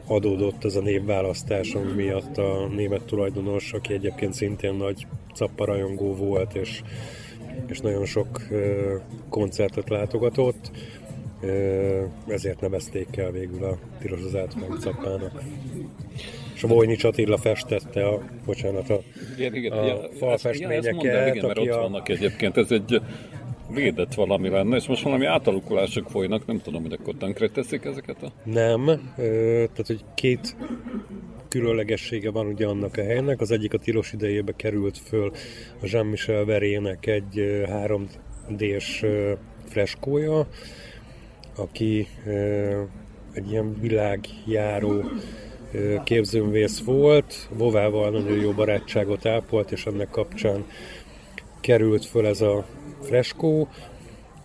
adódott 0.07 0.65
ez 0.65 0.77
a 0.77 0.81
névválasztás, 0.81 1.75
ami 1.75 1.93
miatt 1.93 2.39
a 2.39 2.67
német 2.67 3.03
tulajdonos, 3.03 3.73
aki 3.73 3.93
egyébként 3.93 4.33
szintén 4.33 4.75
nagy 4.75 5.07
capparajongó 5.35 6.15
volt, 6.15 6.55
és, 6.55 6.83
és 7.67 7.81
nagyon 7.81 8.05
sok 8.05 8.43
koncertet 9.29 9.89
látogatott, 9.89 10.71
ezért 12.27 12.61
nevezték 12.61 13.17
el 13.17 13.31
végül 13.31 13.65
a 13.65 13.79
pirosozát 13.99 14.55
meg 14.55 14.79
cappának. 14.79 15.43
És 16.57 16.63
a 16.63 16.67
Vojnics 16.67 17.05
Attila 17.05 17.37
festette 17.37 18.07
a, 18.07 18.23
bocsánat, 18.45 18.91
a, 18.91 19.01
igen, 19.37 19.55
igen, 19.55 19.73
a 19.73 20.09
falfestményeket. 20.19 21.03
Ja, 21.03 21.27
igen, 21.27 21.47
mert 21.47 21.59
ott 21.59 21.69
a... 21.69 21.81
vannak 21.81 22.09
egyébként, 22.09 22.57
ez 22.57 22.71
egy 22.71 23.01
védett 23.71 24.15
valami 24.15 24.49
lenne, 24.49 24.77
és 24.77 24.87
most 24.87 25.03
valami 25.03 25.27
átalakulások 25.27 26.11
folynak, 26.11 26.47
nem 26.47 26.61
tudom, 26.61 26.83
hogy 26.83 26.93
akkor 26.93 27.15
tönkre 27.19 27.49
teszik 27.49 27.85
ezeket 27.85 28.23
a... 28.23 28.33
Nem, 28.45 28.85
tehát 29.17 29.87
hogy 29.87 30.05
két 30.15 30.57
különlegessége 31.49 32.31
van 32.31 32.47
ugye 32.47 32.67
annak 32.67 32.97
a 32.97 33.03
helynek. 33.03 33.41
Az 33.41 33.51
egyik 33.51 33.75
a 33.75 33.79
tilos 33.79 34.13
idejébe 34.13 34.53
került 34.53 34.99
föl 34.99 35.33
a 35.83 35.87
Jean-Michel 35.87 36.45
Verének 36.45 37.07
egy 37.07 37.65
3D-s 37.67 39.05
freskója, 39.69 40.47
aki 41.57 42.07
egy 43.33 43.51
ilyen 43.51 43.81
világjáró 43.81 45.05
képzőmvész 46.05 46.81
volt, 46.81 47.49
Vovával 47.51 48.11
nagyon 48.11 48.41
jó 48.41 48.51
barátságot 48.51 49.27
ápolt, 49.27 49.73
és 49.73 49.87
ennek 49.87 50.11
kapcsán 50.11 50.65
került 51.61 52.05
föl 52.05 52.27
ez 52.27 52.41
a 52.41 52.67
freskó, 53.03 53.69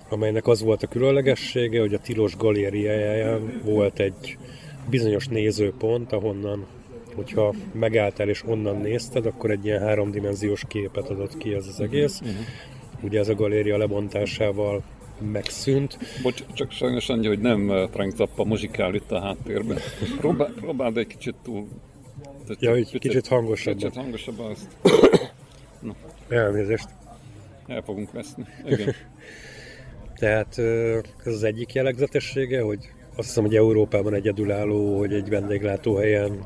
amelynek 0.09 0.47
az 0.47 0.61
volt 0.61 0.83
a 0.83 0.87
különlegessége, 0.87 1.79
hogy 1.79 1.93
a 1.93 1.99
Tilos 1.99 2.37
galériáján 2.37 3.61
volt 3.65 3.99
egy 3.99 4.37
bizonyos 4.89 5.27
nézőpont, 5.27 6.11
ahonnan, 6.11 6.65
hogyha 7.15 7.53
megálltál 7.73 8.29
és 8.29 8.43
onnan 8.45 8.77
nézted, 8.77 9.25
akkor 9.25 9.51
egy 9.51 9.65
ilyen 9.65 9.81
háromdimenziós 9.81 10.63
képet 10.67 11.09
adott 11.09 11.37
ki 11.37 11.53
ez 11.53 11.67
az 11.67 11.79
egész. 11.79 12.19
Uh-huh. 12.19 12.35
Ugye 13.01 13.19
ez 13.19 13.29
a 13.29 13.35
galéria 13.35 13.77
lebontásával 13.77 14.83
megszűnt. 15.21 15.97
Bocs, 16.21 16.43
csak 16.53 16.71
sajnos 16.71 17.09
annyi, 17.09 17.27
hogy 17.27 17.39
nem 17.39 17.71
eh, 17.71 17.87
Frank 17.91 18.15
Zappa 18.15 18.43
muzsikál 18.43 18.93
itt 18.93 19.11
a 19.11 19.21
háttérben. 19.21 19.77
Próbál, 20.17 20.53
próbáld 20.55 20.97
egy 20.97 21.07
kicsit 21.07 21.35
túl... 21.43 21.67
Ja, 22.59 22.71
hogy 22.71 22.99
kicsit 22.99 23.27
hangosabban. 23.27 23.77
Kicsit 23.77 23.95
hangosabban 23.95 24.51
azt. 24.51 24.67
No. 25.79 25.93
Elnézést 26.29 26.87
el 27.67 27.81
fogunk 27.81 28.11
veszni. 28.11 28.45
Igen. 28.65 28.93
Tehát 30.15 30.57
ez 31.25 31.33
az 31.33 31.43
egyik 31.43 31.73
jellegzetessége, 31.73 32.61
hogy 32.61 32.79
azt 33.15 33.27
hiszem, 33.27 33.43
hogy 33.43 33.55
Európában 33.55 34.13
egyedülálló, 34.13 34.97
hogy 34.97 35.13
egy 35.13 35.29
vendéglátóhelyen 35.29 36.43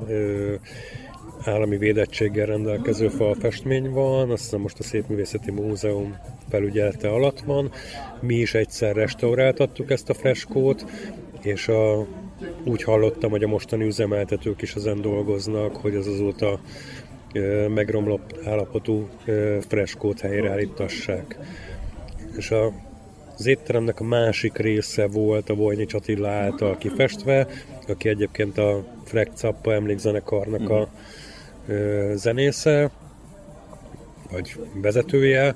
állami 1.43 1.78
védettséggel 1.78 2.45
rendelkező 2.45 3.07
falfestmény 3.07 3.89
van, 3.89 4.32
azt 4.32 4.43
hiszem 4.43 4.59
most 4.59 4.80
a 4.80 4.84
Szépművészeti 4.84 5.51
Múzeum 5.51 6.17
felügyelete 6.49 7.09
alatt 7.09 7.39
van. 7.39 7.71
Mi 8.19 8.35
is 8.35 8.53
egyszer 8.53 8.95
restauráltattuk 8.95 9.91
ezt 9.91 10.09
a 10.09 10.13
freskót, 10.13 10.85
és 11.41 11.67
a, 11.67 12.07
úgy 12.63 12.83
hallottam, 12.83 13.29
hogy 13.29 13.43
a 13.43 13.47
mostani 13.47 13.85
üzemeltetők 13.85 14.61
is 14.61 14.73
ezen 14.73 15.01
dolgoznak, 15.01 15.75
hogy 15.75 15.95
az 15.95 16.07
azóta 16.07 16.59
megromlott 17.67 18.39
állapotú 18.45 19.09
freskót 19.67 20.19
helyreállítassák. 20.19 21.37
És 22.37 22.51
a, 22.51 22.71
az 23.37 23.45
étteremnek 23.45 23.99
a 23.99 24.03
másik 24.03 24.57
része 24.57 25.07
volt 25.07 25.49
a 25.49 25.55
Vojnics 25.55 25.93
Attila 25.93 26.29
által 26.29 26.77
kifestve, 26.77 27.47
aki 27.87 28.09
egyébként 28.09 28.57
a 28.57 28.83
Frek 29.03 29.31
Zappa 29.35 29.73
emlékzenekarnak 29.73 30.69
a 30.69 30.89
ö, 31.67 32.13
zenésze, 32.15 32.91
vagy 34.31 34.55
vezetője, 34.73 35.55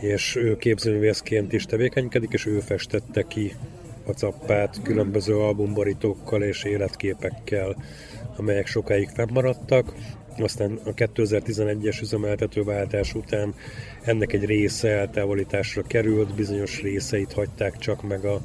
és 0.00 0.36
ő 0.36 0.56
képzőművészként 0.56 1.52
is 1.52 1.64
tevékenykedik, 1.64 2.32
és 2.32 2.46
ő 2.46 2.60
festette 2.60 3.22
ki 3.22 3.54
a 4.06 4.10
cappát 4.10 4.80
különböző 4.82 5.36
albumborítókkal 5.36 6.42
és 6.42 6.64
életképekkel, 6.64 7.76
amelyek 8.36 8.66
sokáig 8.66 9.08
fennmaradtak. 9.08 9.94
Aztán 10.38 10.78
a 10.84 10.94
2011-es 10.94 12.00
üzemeltetőváltás 12.02 13.14
után 13.14 13.54
ennek 14.02 14.32
egy 14.32 14.44
része 14.44 14.88
eltávolításra 14.88 15.82
került, 15.82 16.34
bizonyos 16.34 16.82
részeit 16.82 17.32
hagyták 17.32 17.78
csak 17.78 18.02
meg 18.08 18.24
a, 18.24 18.40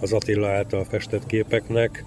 az 0.00 0.12
Attila 0.12 0.48
által 0.48 0.84
festett 0.84 1.26
képeknek 1.26 2.04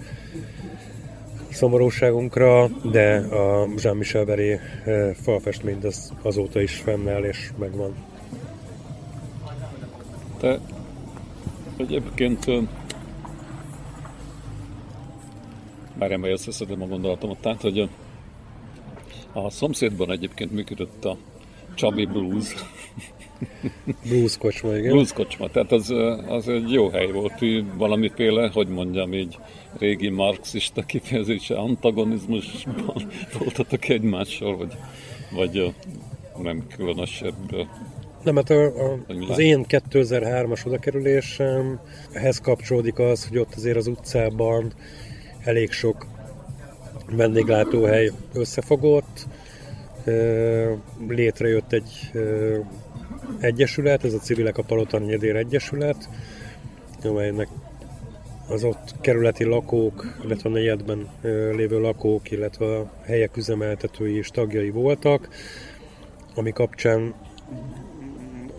szomorúságunkra, 1.50 2.68
de 2.68 3.16
a 3.16 3.68
Jean-Michel 3.76 4.24
Veré 4.24 4.60
eh, 4.84 5.14
falfestmény 5.22 5.78
az 5.82 6.12
azóta 6.22 6.60
is 6.60 6.74
fennáll 6.76 7.24
és 7.24 7.50
megvan. 7.58 7.94
Te 10.38 10.60
egyébként 11.76 12.46
bár 15.98 16.16
majd 16.16 16.32
összeszedem 16.32 16.82
a 16.82 16.86
gondolatomat, 16.86 17.38
tehát, 17.38 17.60
hogy 17.60 17.88
a 19.32 19.50
szomszédban 19.50 20.10
egyébként 20.10 20.52
működött 20.52 21.04
a 21.04 21.16
Csabi 21.74 22.04
Blues. 22.04 22.54
Blues 24.08 24.36
kocsma, 24.38 24.76
igen. 24.76 24.92
Blues 24.92 25.12
kocsma, 25.12 25.48
tehát 25.48 25.72
az, 25.72 25.94
az 26.28 26.48
egy 26.48 26.72
jó 26.72 26.88
hely 26.88 27.10
volt, 27.10 27.44
valamiféle, 27.76 28.50
hogy 28.52 28.68
mondjam 28.68 29.14
így, 29.14 29.38
régi 29.78 30.08
marxista 30.08 30.82
kifejezése, 30.82 31.56
antagonizmusban 31.56 33.10
voltatok 33.38 33.88
egymással, 33.88 34.56
vagy, 34.56 34.72
vagy 35.30 35.74
nem 36.42 36.66
különösebb 36.76 37.66
nem, 38.26 38.36
hát 38.36 38.50
a, 38.50 38.92
a, 38.92 38.98
az 39.28 39.38
én 39.38 39.64
2003-as 39.68 40.66
odakerülésem, 40.66 41.80
ehhez 42.12 42.40
kapcsolódik 42.40 42.98
az, 42.98 43.28
hogy 43.28 43.38
ott 43.38 43.54
azért 43.54 43.76
az 43.76 43.86
utcában 43.86 44.72
elég 45.44 45.70
sok 45.70 46.06
vendéglátóhely 47.10 48.10
összefogott, 48.32 49.26
létrejött 51.08 51.72
egy 51.72 52.10
egyesület, 53.40 54.04
ez 54.04 54.12
a 54.12 54.18
Civilek 54.18 54.58
a 54.58 54.62
Palotani 54.62 55.04
Nyedér 55.04 55.36
Egyesület, 55.36 56.08
amelynek 57.04 57.48
az 58.48 58.64
ott 58.64 58.94
kerületi 59.00 59.44
lakók, 59.44 60.18
illetve 60.24 60.48
a 60.48 60.52
negyedben 60.52 61.08
lévő 61.56 61.80
lakók, 61.80 62.30
illetve 62.30 62.76
a 62.76 62.92
helyek 63.04 63.36
üzemeltetői 63.36 64.16
és 64.16 64.28
tagjai 64.28 64.70
voltak, 64.70 65.28
ami 66.34 66.52
kapcsán 66.52 67.14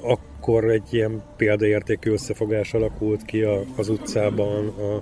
akkor 0.02 0.70
egy 0.70 0.94
ilyen 0.94 1.24
példaértékű 1.38 2.12
összefogás 2.12 2.74
alakult 2.74 3.26
ki 3.26 3.42
a, 3.42 3.64
az 3.76 3.90
utcában 3.90 4.68
a, 4.68 5.02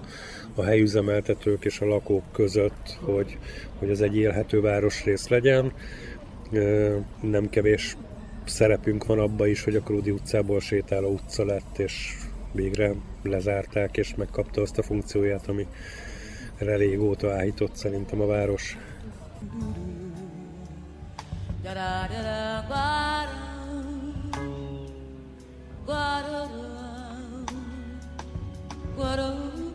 a 0.56 0.64
helyüzemeltetők 0.64 1.66
és 1.66 1.80
a 1.80 1.86
lakók 1.86 2.24
között, 2.32 2.98
hogy, 3.02 3.38
hogy 3.80 3.90
ez 3.90 4.00
egy 4.00 4.18
élhető 4.18 4.62
városrész 4.62 5.28
legyen. 5.28 5.74
Nem 7.22 7.50
kevés 7.50 7.98
szerepünk 8.46 9.06
van 9.06 9.20
abba 9.20 9.48
is, 9.48 9.64
hogy 9.64 9.76
a 9.76 9.82
Krúdi 9.82 10.12
utcából 10.12 10.60
sétáló 10.60 11.10
utca 11.10 11.46
lett, 11.46 11.78
és 11.78 12.18
végre 12.52 12.94
lezárták, 13.24 13.98
és 13.98 14.16
megkapta 14.16 14.62
azt 14.62 14.78
a 14.78 14.84
funkcióját, 14.84 15.48
ami 15.48 15.68
régóta 16.58 17.34
áhított 17.34 17.76
szerintem 17.76 18.22
a 18.22 18.26
város. 18.26 18.78
Guararão, 25.86 26.50
Guararão. 28.98 29.75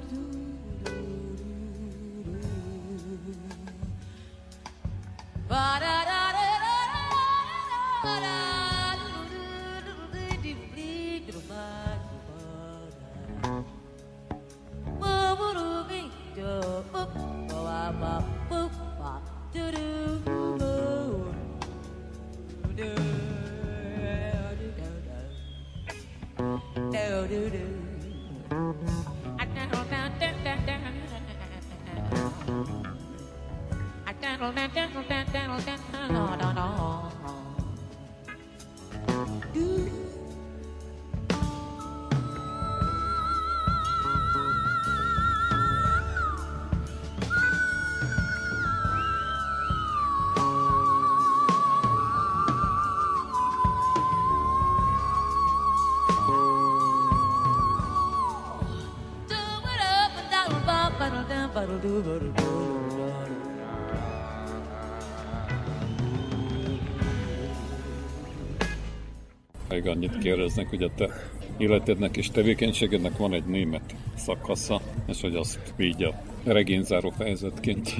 Még 69.82 69.92
annyit 69.92 70.18
kérdeznek, 70.18 70.68
hogy 70.68 70.82
a 70.82 70.90
te 70.96 71.08
életednek 71.56 72.16
és 72.16 72.30
tevékenységednek 72.30 73.16
van 73.16 73.32
egy 73.32 73.44
német 73.44 73.94
szakasza, 74.16 74.80
és 75.06 75.20
hogy 75.20 75.34
azt 75.34 75.58
így 75.78 76.02
a 76.02 76.14
regényzáró 76.44 77.10
fejezetként 77.10 77.94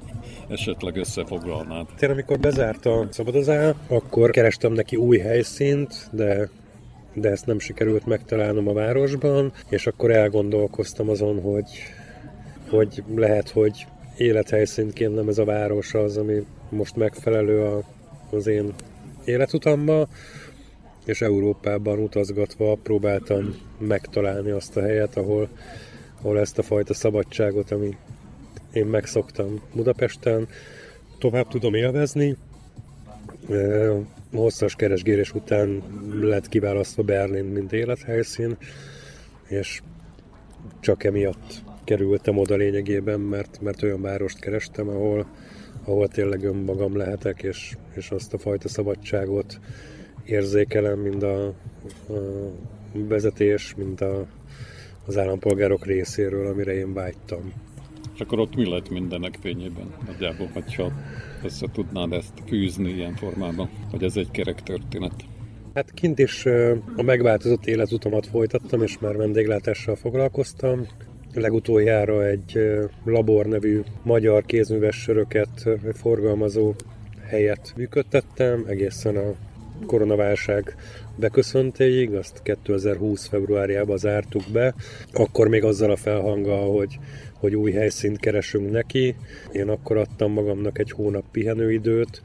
esetleg 0.48 0.96
összefoglalnád. 0.96 1.86
Én 2.00 2.10
amikor 2.10 2.38
bezárt 2.38 2.86
a 2.86 3.06
szabadozá, 3.10 3.74
akkor 3.88 4.30
kerestem 4.30 4.72
neki 4.72 4.96
új 4.96 5.18
helyszínt, 5.18 6.08
de 6.12 6.48
de 7.12 7.30
ezt 7.30 7.46
nem 7.46 7.58
sikerült 7.58 8.06
megtalálnom 8.06 8.68
a 8.68 8.72
városban, 8.72 9.52
és 9.68 9.86
akkor 9.86 10.10
elgondolkoztam 10.10 11.08
azon, 11.08 11.40
hogy, 11.40 11.68
hogy 12.68 13.02
lehet, 13.14 13.48
hogy 13.48 13.86
élethelyszínként 14.16 15.14
nem 15.14 15.28
ez 15.28 15.38
a 15.38 15.44
város 15.44 15.94
az, 15.94 16.16
ami 16.16 16.46
most 16.68 16.96
megfelelő 16.96 17.62
a, 17.62 17.82
az 18.30 18.46
én 18.46 18.74
életutamba, 19.24 20.08
és 21.06 21.20
Európában 21.20 21.98
utazgatva 21.98 22.78
próbáltam 22.82 23.54
megtalálni 23.78 24.50
azt 24.50 24.76
a 24.76 24.80
helyet, 24.80 25.16
ahol, 25.16 25.48
ahol 26.20 26.38
ezt 26.38 26.58
a 26.58 26.62
fajta 26.62 26.94
szabadságot, 26.94 27.70
ami 27.70 27.96
én 28.72 28.86
megszoktam 28.86 29.60
Budapesten, 29.74 30.48
tovább 31.18 31.48
tudom 31.48 31.74
élvezni. 31.74 32.36
Hosszas 34.32 34.74
keresgélés 34.74 35.34
után 35.34 35.82
lett 36.20 36.48
kiválasztva 36.48 37.02
Berlin, 37.02 37.44
mint 37.44 37.72
élethelyszín, 37.72 38.56
és 39.48 39.82
csak 40.80 41.04
emiatt 41.04 41.62
kerültem 41.84 42.38
oda 42.38 42.54
lényegében, 42.54 43.20
mert, 43.20 43.60
mert 43.60 43.82
olyan 43.82 44.00
várost 44.00 44.38
kerestem, 44.38 44.88
ahol, 44.88 45.26
ahol 45.84 46.08
tényleg 46.08 46.44
önmagam 46.44 46.96
lehetek, 46.96 47.42
és, 47.42 47.76
és 47.94 48.10
azt 48.10 48.34
a 48.34 48.38
fajta 48.38 48.68
szabadságot 48.68 49.58
érzékelem, 50.26 50.98
mind 50.98 51.22
a, 51.22 51.46
a 51.46 51.54
vezetés, 52.92 53.74
mint 53.76 54.00
a, 54.00 54.26
az 55.06 55.18
állampolgárok 55.18 55.86
részéről, 55.86 56.46
amire 56.46 56.74
én 56.74 56.94
vágytam. 56.94 57.52
És 58.14 58.20
akkor 58.20 58.38
ott 58.38 58.56
mi 58.56 58.70
lett 58.70 58.90
mindenek 58.90 59.38
fényében? 59.40 59.94
Nagyjából, 60.06 60.50
hogyha 60.52 60.92
össze 61.44 61.66
tudnád 61.72 62.12
ezt 62.12 62.32
fűzni 62.46 62.90
ilyen 62.90 63.14
formában, 63.14 63.68
hogy 63.90 64.02
ez 64.02 64.16
egy 64.16 64.30
kerek 64.30 64.62
történet. 64.62 65.12
Hát 65.74 65.94
kint 65.94 66.18
is 66.18 66.46
a 66.96 67.02
megváltozott 67.02 67.66
életutamat 67.66 68.26
folytattam, 68.26 68.82
és 68.82 68.98
már 68.98 69.16
vendéglátással 69.16 69.96
foglalkoztam. 69.96 70.86
Legutoljára 71.34 72.26
egy 72.26 72.58
labor 73.04 73.46
nevű 73.46 73.80
magyar 74.02 74.44
kézműves 74.44 74.96
söröket 74.96 75.68
forgalmazó 75.92 76.74
helyet 77.26 77.72
működtettem, 77.76 78.64
egészen 78.66 79.16
a 79.16 79.34
koronaválság 79.86 80.76
beköszöntéig, 81.16 82.14
azt 82.14 82.42
2020 82.42 83.26
februárjában 83.26 83.96
zártuk 83.96 84.42
be, 84.52 84.74
akkor 85.12 85.48
még 85.48 85.64
azzal 85.64 85.90
a 85.90 85.96
felhanggal, 85.96 86.76
hogy, 86.76 86.98
hogy 87.34 87.54
új 87.54 87.72
helyszínt 87.72 88.18
keresünk 88.18 88.70
neki. 88.70 89.16
Én 89.52 89.68
akkor 89.68 89.96
adtam 89.96 90.32
magamnak 90.32 90.78
egy 90.78 90.90
hónap 90.90 91.24
pihenőidőt, 91.30 92.22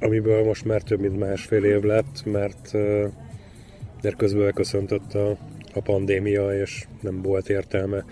amiből 0.00 0.44
most 0.44 0.64
már 0.64 0.82
több 0.82 1.00
mint 1.00 1.18
másfél 1.18 1.64
év 1.64 1.82
lett, 1.82 2.24
mert, 2.24 2.72
mert 4.02 4.16
közben 4.16 4.52
köszöntött 4.52 5.14
a, 5.14 5.36
a 5.74 5.80
pandémia, 5.80 6.60
és 6.60 6.86
nem 7.00 7.22
volt 7.22 7.48
értelme 7.48 8.04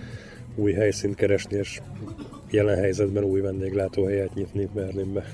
új 0.55 0.72
helyszínt 0.72 1.14
keresni, 1.14 1.57
és 1.57 1.80
jelen 2.51 2.76
helyzetben 2.76 3.24
új 3.24 3.40
vendéglátóhelyet 3.40 4.34
nyitni 4.34 4.68
Berlinbe. 4.74 5.24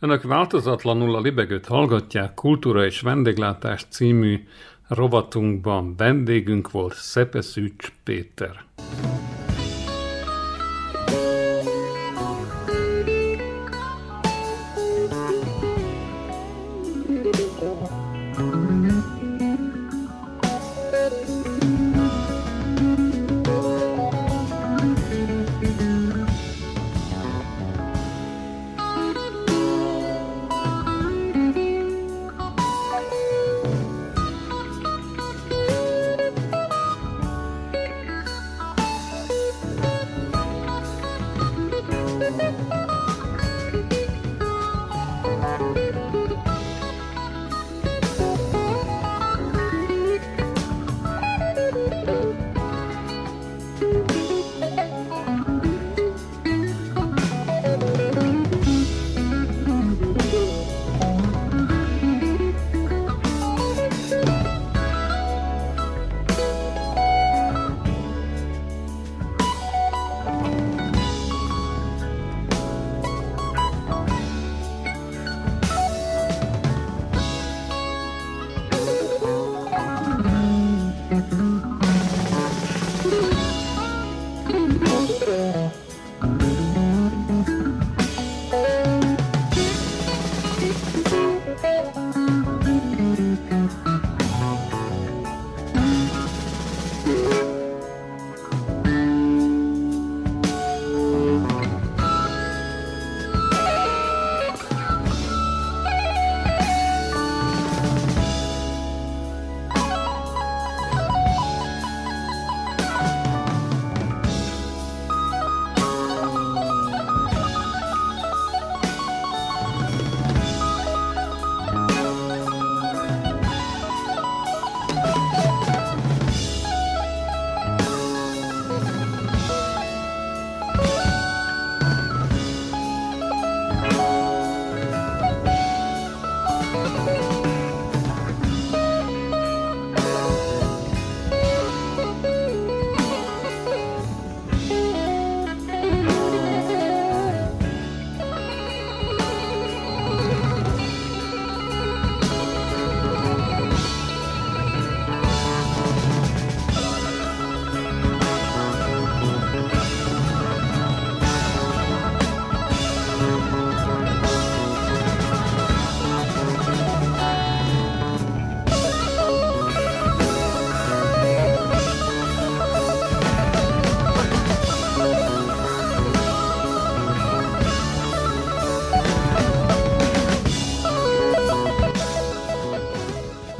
Önök 0.00 0.22
változatlanul 0.22 1.14
a 1.14 1.20
libegőt 1.20 1.66
hallgatják, 1.66 2.34
Kultúra 2.34 2.84
és 2.84 3.00
Vendéglátás 3.00 3.86
című 3.88 4.44
rovatunkban 4.88 5.96
vendégünk 5.96 6.70
volt 6.70 6.94
Szepeszűcs 6.94 7.92
Péter. 8.04 8.64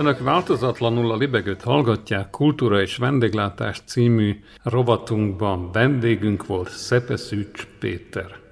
Önök 0.08 0.22
változatlanul 0.22 1.10
a 1.10 1.16
libegőt 1.16 1.62
hallgatják, 1.62 2.30
Kultúra 2.30 2.80
és 2.80 2.96
Vendéglátás 2.96 3.80
című 3.86 4.40
rovatunkban 4.62 5.72
vendégünk 5.72 6.46
volt 6.46 6.70
Szepeszűcs 6.70 7.66
Péter. 7.78 8.47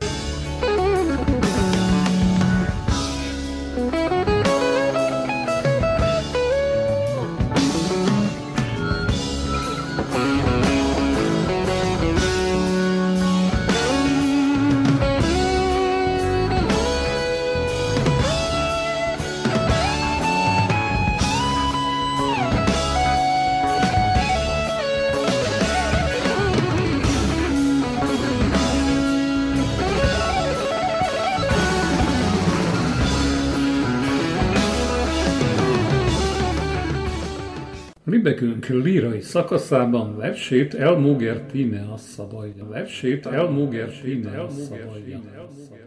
Libekünk 38.40 38.84
lírai 38.84 39.20
szakaszában 39.20 40.16
versét 40.16 40.74
Elmúger 40.74 41.46
a 41.92 41.96
szabadja. 41.96 42.68
Versét 42.68 43.26
Elmúger 43.26 43.88
a 43.88 44.50
szabadja. 44.50 45.20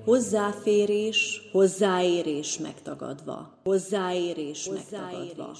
Hozzáférés, 0.04 1.50
hozzáérés 1.52 2.58
megtagadva. 2.58 3.58
Hozzáérés 3.64 4.70
megtagadva. 4.70 5.56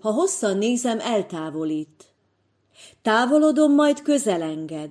Ha 0.00 0.10
hosszan 0.10 0.58
nézem, 0.58 1.00
eltávolít. 1.00 2.04
Távolodom, 3.02 3.74
majd 3.74 4.02
közelenged. 4.02 4.90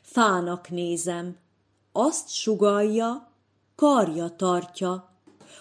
Fának 0.00 0.70
nézem. 0.70 1.36
Azt 1.92 2.28
sugalja, 2.30 3.32
karja 3.74 4.28
tartja, 4.28 5.10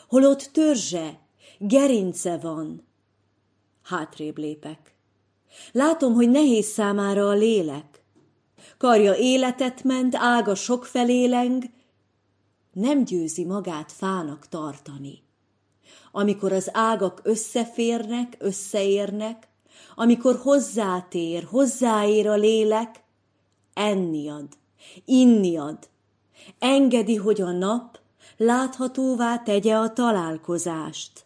holott 0.08 0.50
törzse, 0.54 1.20
gerince 1.60 2.38
van 2.38 2.85
Hátrébb 3.86 4.38
lépek. 4.38 4.96
Látom, 5.72 6.14
hogy 6.14 6.30
nehéz 6.30 6.66
számára 6.66 7.28
a 7.28 7.34
lélek. 7.34 8.04
Karja 8.78 9.16
életet 9.16 9.84
ment, 9.84 10.16
ága 10.16 10.56
sok 10.56 10.86
feléleng, 10.86 11.64
nem 12.74 13.04
győzi 13.04 13.46
magát 13.46 13.92
fának 13.92 14.48
tartani. 14.48 15.24
Amikor 16.12 16.52
az 16.52 16.70
ágak 16.74 17.20
összeférnek, 17.24 18.36
összeérnek, 18.40 19.48
amikor 19.96 20.40
hozzátér, 20.42 21.44
hozzáér 21.44 22.28
a 22.28 22.36
lélek, 22.36 23.04
enni 23.74 24.30
ad, 24.30 24.48
inni 25.06 25.58
ad, 25.58 25.90
engedi, 26.60 27.16
hogy 27.16 27.42
a 27.42 27.52
nap 27.52 28.00
láthatóvá 28.38 29.38
tegye 29.38 29.78
a 29.78 29.94
találkozást 29.94 31.25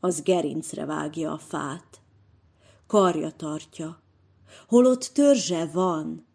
az 0.00 0.22
gerincre 0.22 0.84
vágja 0.84 1.32
a 1.32 1.38
fát. 1.38 2.00
Karja 2.86 3.30
tartja, 3.30 4.02
holott 4.68 5.10
törzse 5.14 5.66
van, 5.66 6.26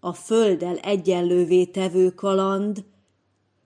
a 0.00 0.12
földdel 0.12 0.76
egyenlővé 0.76 1.64
tevő 1.64 2.10
kaland, 2.10 2.84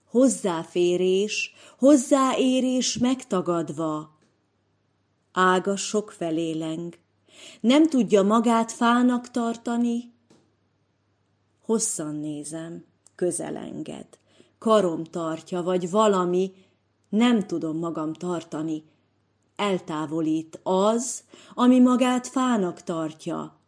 hozzáférés, 0.09 1.53
hozzáérés 1.77 2.97
megtagadva. 2.97 4.17
Ága 5.31 5.75
sok 5.75 6.11
felé 6.11 6.51
leng, 6.51 6.97
nem 7.59 7.87
tudja 7.89 8.23
magát 8.23 8.71
fának 8.71 9.31
tartani. 9.31 10.13
Hosszan 11.61 12.15
nézem, 12.15 12.85
közelenged, 13.15 14.07
karom 14.57 15.03
tartja, 15.03 15.61
vagy 15.61 15.89
valami, 15.89 16.51
nem 17.09 17.47
tudom 17.47 17.77
magam 17.77 18.13
tartani, 18.13 18.83
eltávolít 19.57 20.59
az, 20.63 21.23
ami 21.53 21.79
magát 21.79 22.27
fának 22.27 22.83
tartja. 22.83 23.59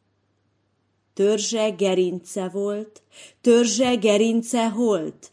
Törzse 1.14 1.70
gerince 1.70 2.50
volt, 2.50 3.02
törzse 3.42 3.96
gerince 3.96 4.70
holt. 4.70 5.32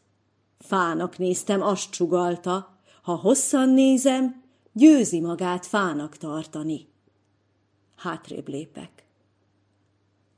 Fának 0.59 1.19
néztem, 1.19 1.63
azt 1.63 1.91
csugalta, 1.91 2.79
ha 3.03 3.15
hosszan 3.15 3.69
nézem, 3.69 4.43
győzi 4.73 5.21
magát 5.21 5.67
fának 5.67 6.17
tartani. 6.17 6.89
Hátrébb 7.97 8.49
lépek. 8.49 9.05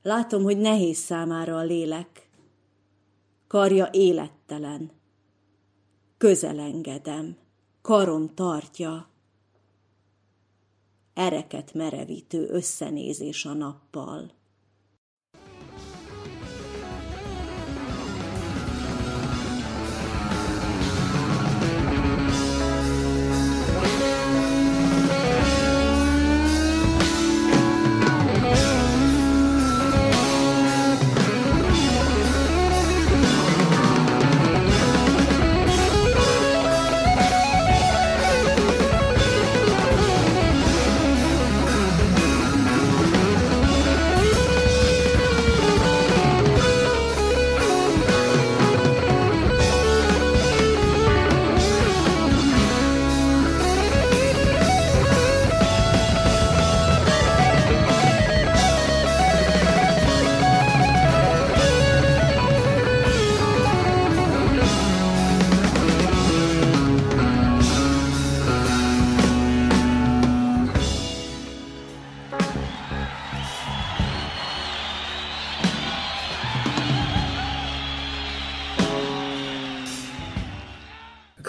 Látom, 0.02 0.42
hogy 0.42 0.58
nehéz 0.58 0.98
számára 0.98 1.56
a 1.56 1.62
lélek. 1.62 2.28
Karja 3.46 3.88
élettelen. 3.92 4.90
Közelengedem, 6.18 7.36
karom 7.82 8.34
tartja 8.34 9.08
ereket 11.18 11.74
merevítő 11.74 12.48
összenézés 12.48 13.44
a 13.44 13.52
nappal. 13.52 14.30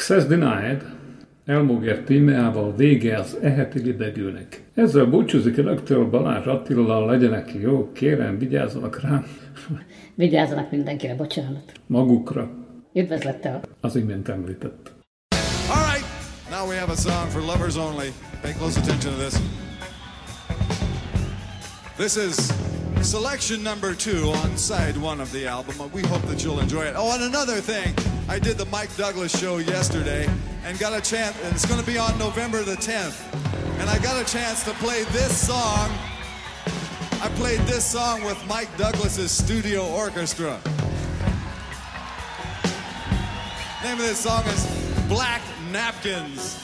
Access 0.09 0.27
Denied 0.27 0.85
elmúgért 1.45 2.05
témájával 2.05 2.75
vége 2.75 3.17
az 3.17 3.37
eheti 3.41 3.79
libegőnek. 3.79 4.63
Ezzel 4.73 5.05
búcsúzik 5.05 5.57
önöktől 5.57 6.09
Balázs 6.09 6.45
Attila, 6.45 7.05
legyenek 7.05 7.53
jó, 7.53 7.91
kérem, 7.91 8.37
vigyázzanak 8.37 9.01
rám. 9.01 9.25
Vigyázzanak 10.15 10.71
mindenkire, 10.71 11.15
bocsánat. 11.15 11.71
Magukra. 11.87 12.49
Üdvözlettel. 12.93 13.61
Az 13.81 13.95
imént 13.95 14.29
említett. 14.29 14.91
All 15.69 15.93
right, 15.93 16.05
now 16.49 16.69
we 16.69 16.79
have 16.79 16.91
a 16.91 16.95
song 16.95 17.29
for 17.29 17.41
lovers 17.41 17.75
only. 17.77 18.07
Pay 18.41 18.53
close 18.53 18.79
attention 18.79 19.13
to 19.13 19.19
this. 19.19 19.41
This 21.97 22.15
is 22.27 22.35
selection 23.01 23.61
number 23.63 23.95
two 23.95 24.29
on 24.43 24.57
side 24.57 24.95
one 25.03 25.21
of 25.21 25.31
the 25.31 25.47
album. 25.47 25.75
We 25.93 26.01
hope 26.01 26.25
that 26.27 26.41
you'll 26.41 26.61
enjoy 26.61 26.83
it. 26.89 26.93
Oh, 26.95 27.13
and 27.13 27.23
another 27.35 27.61
thing, 27.61 27.93
I 28.29 28.37
did 28.37 28.59
the 28.59 28.65
Mike 28.65 28.95
Douglas 28.95 29.35
show 29.35 29.57
yesterday 29.57 30.29
and 30.63 30.77
got 30.77 30.93
a 30.93 31.01
chance, 31.01 31.35
and 31.43 31.51
it's 31.51 31.65
going 31.65 31.79
to 31.79 31.85
be 31.85 31.97
on 31.97 32.15
November 32.19 32.61
the 32.61 32.75
10th. 32.75 33.19
And 33.79 33.89
I 33.89 33.97
got 33.97 34.21
a 34.21 34.31
chance 34.31 34.63
to 34.65 34.71
play 34.73 35.03
this 35.05 35.35
song. 35.35 35.89
I 37.23 37.31
played 37.37 37.59
this 37.61 37.83
song 37.83 38.23
with 38.23 38.37
Mike 38.47 38.69
Douglas's 38.77 39.31
studio 39.31 39.83
orchestra. 39.83 40.59
name 43.83 43.93
of 43.93 43.97
this 43.97 44.19
song 44.19 44.45
is 44.45 45.07
Black 45.07 45.41
Napkins. 45.71 46.59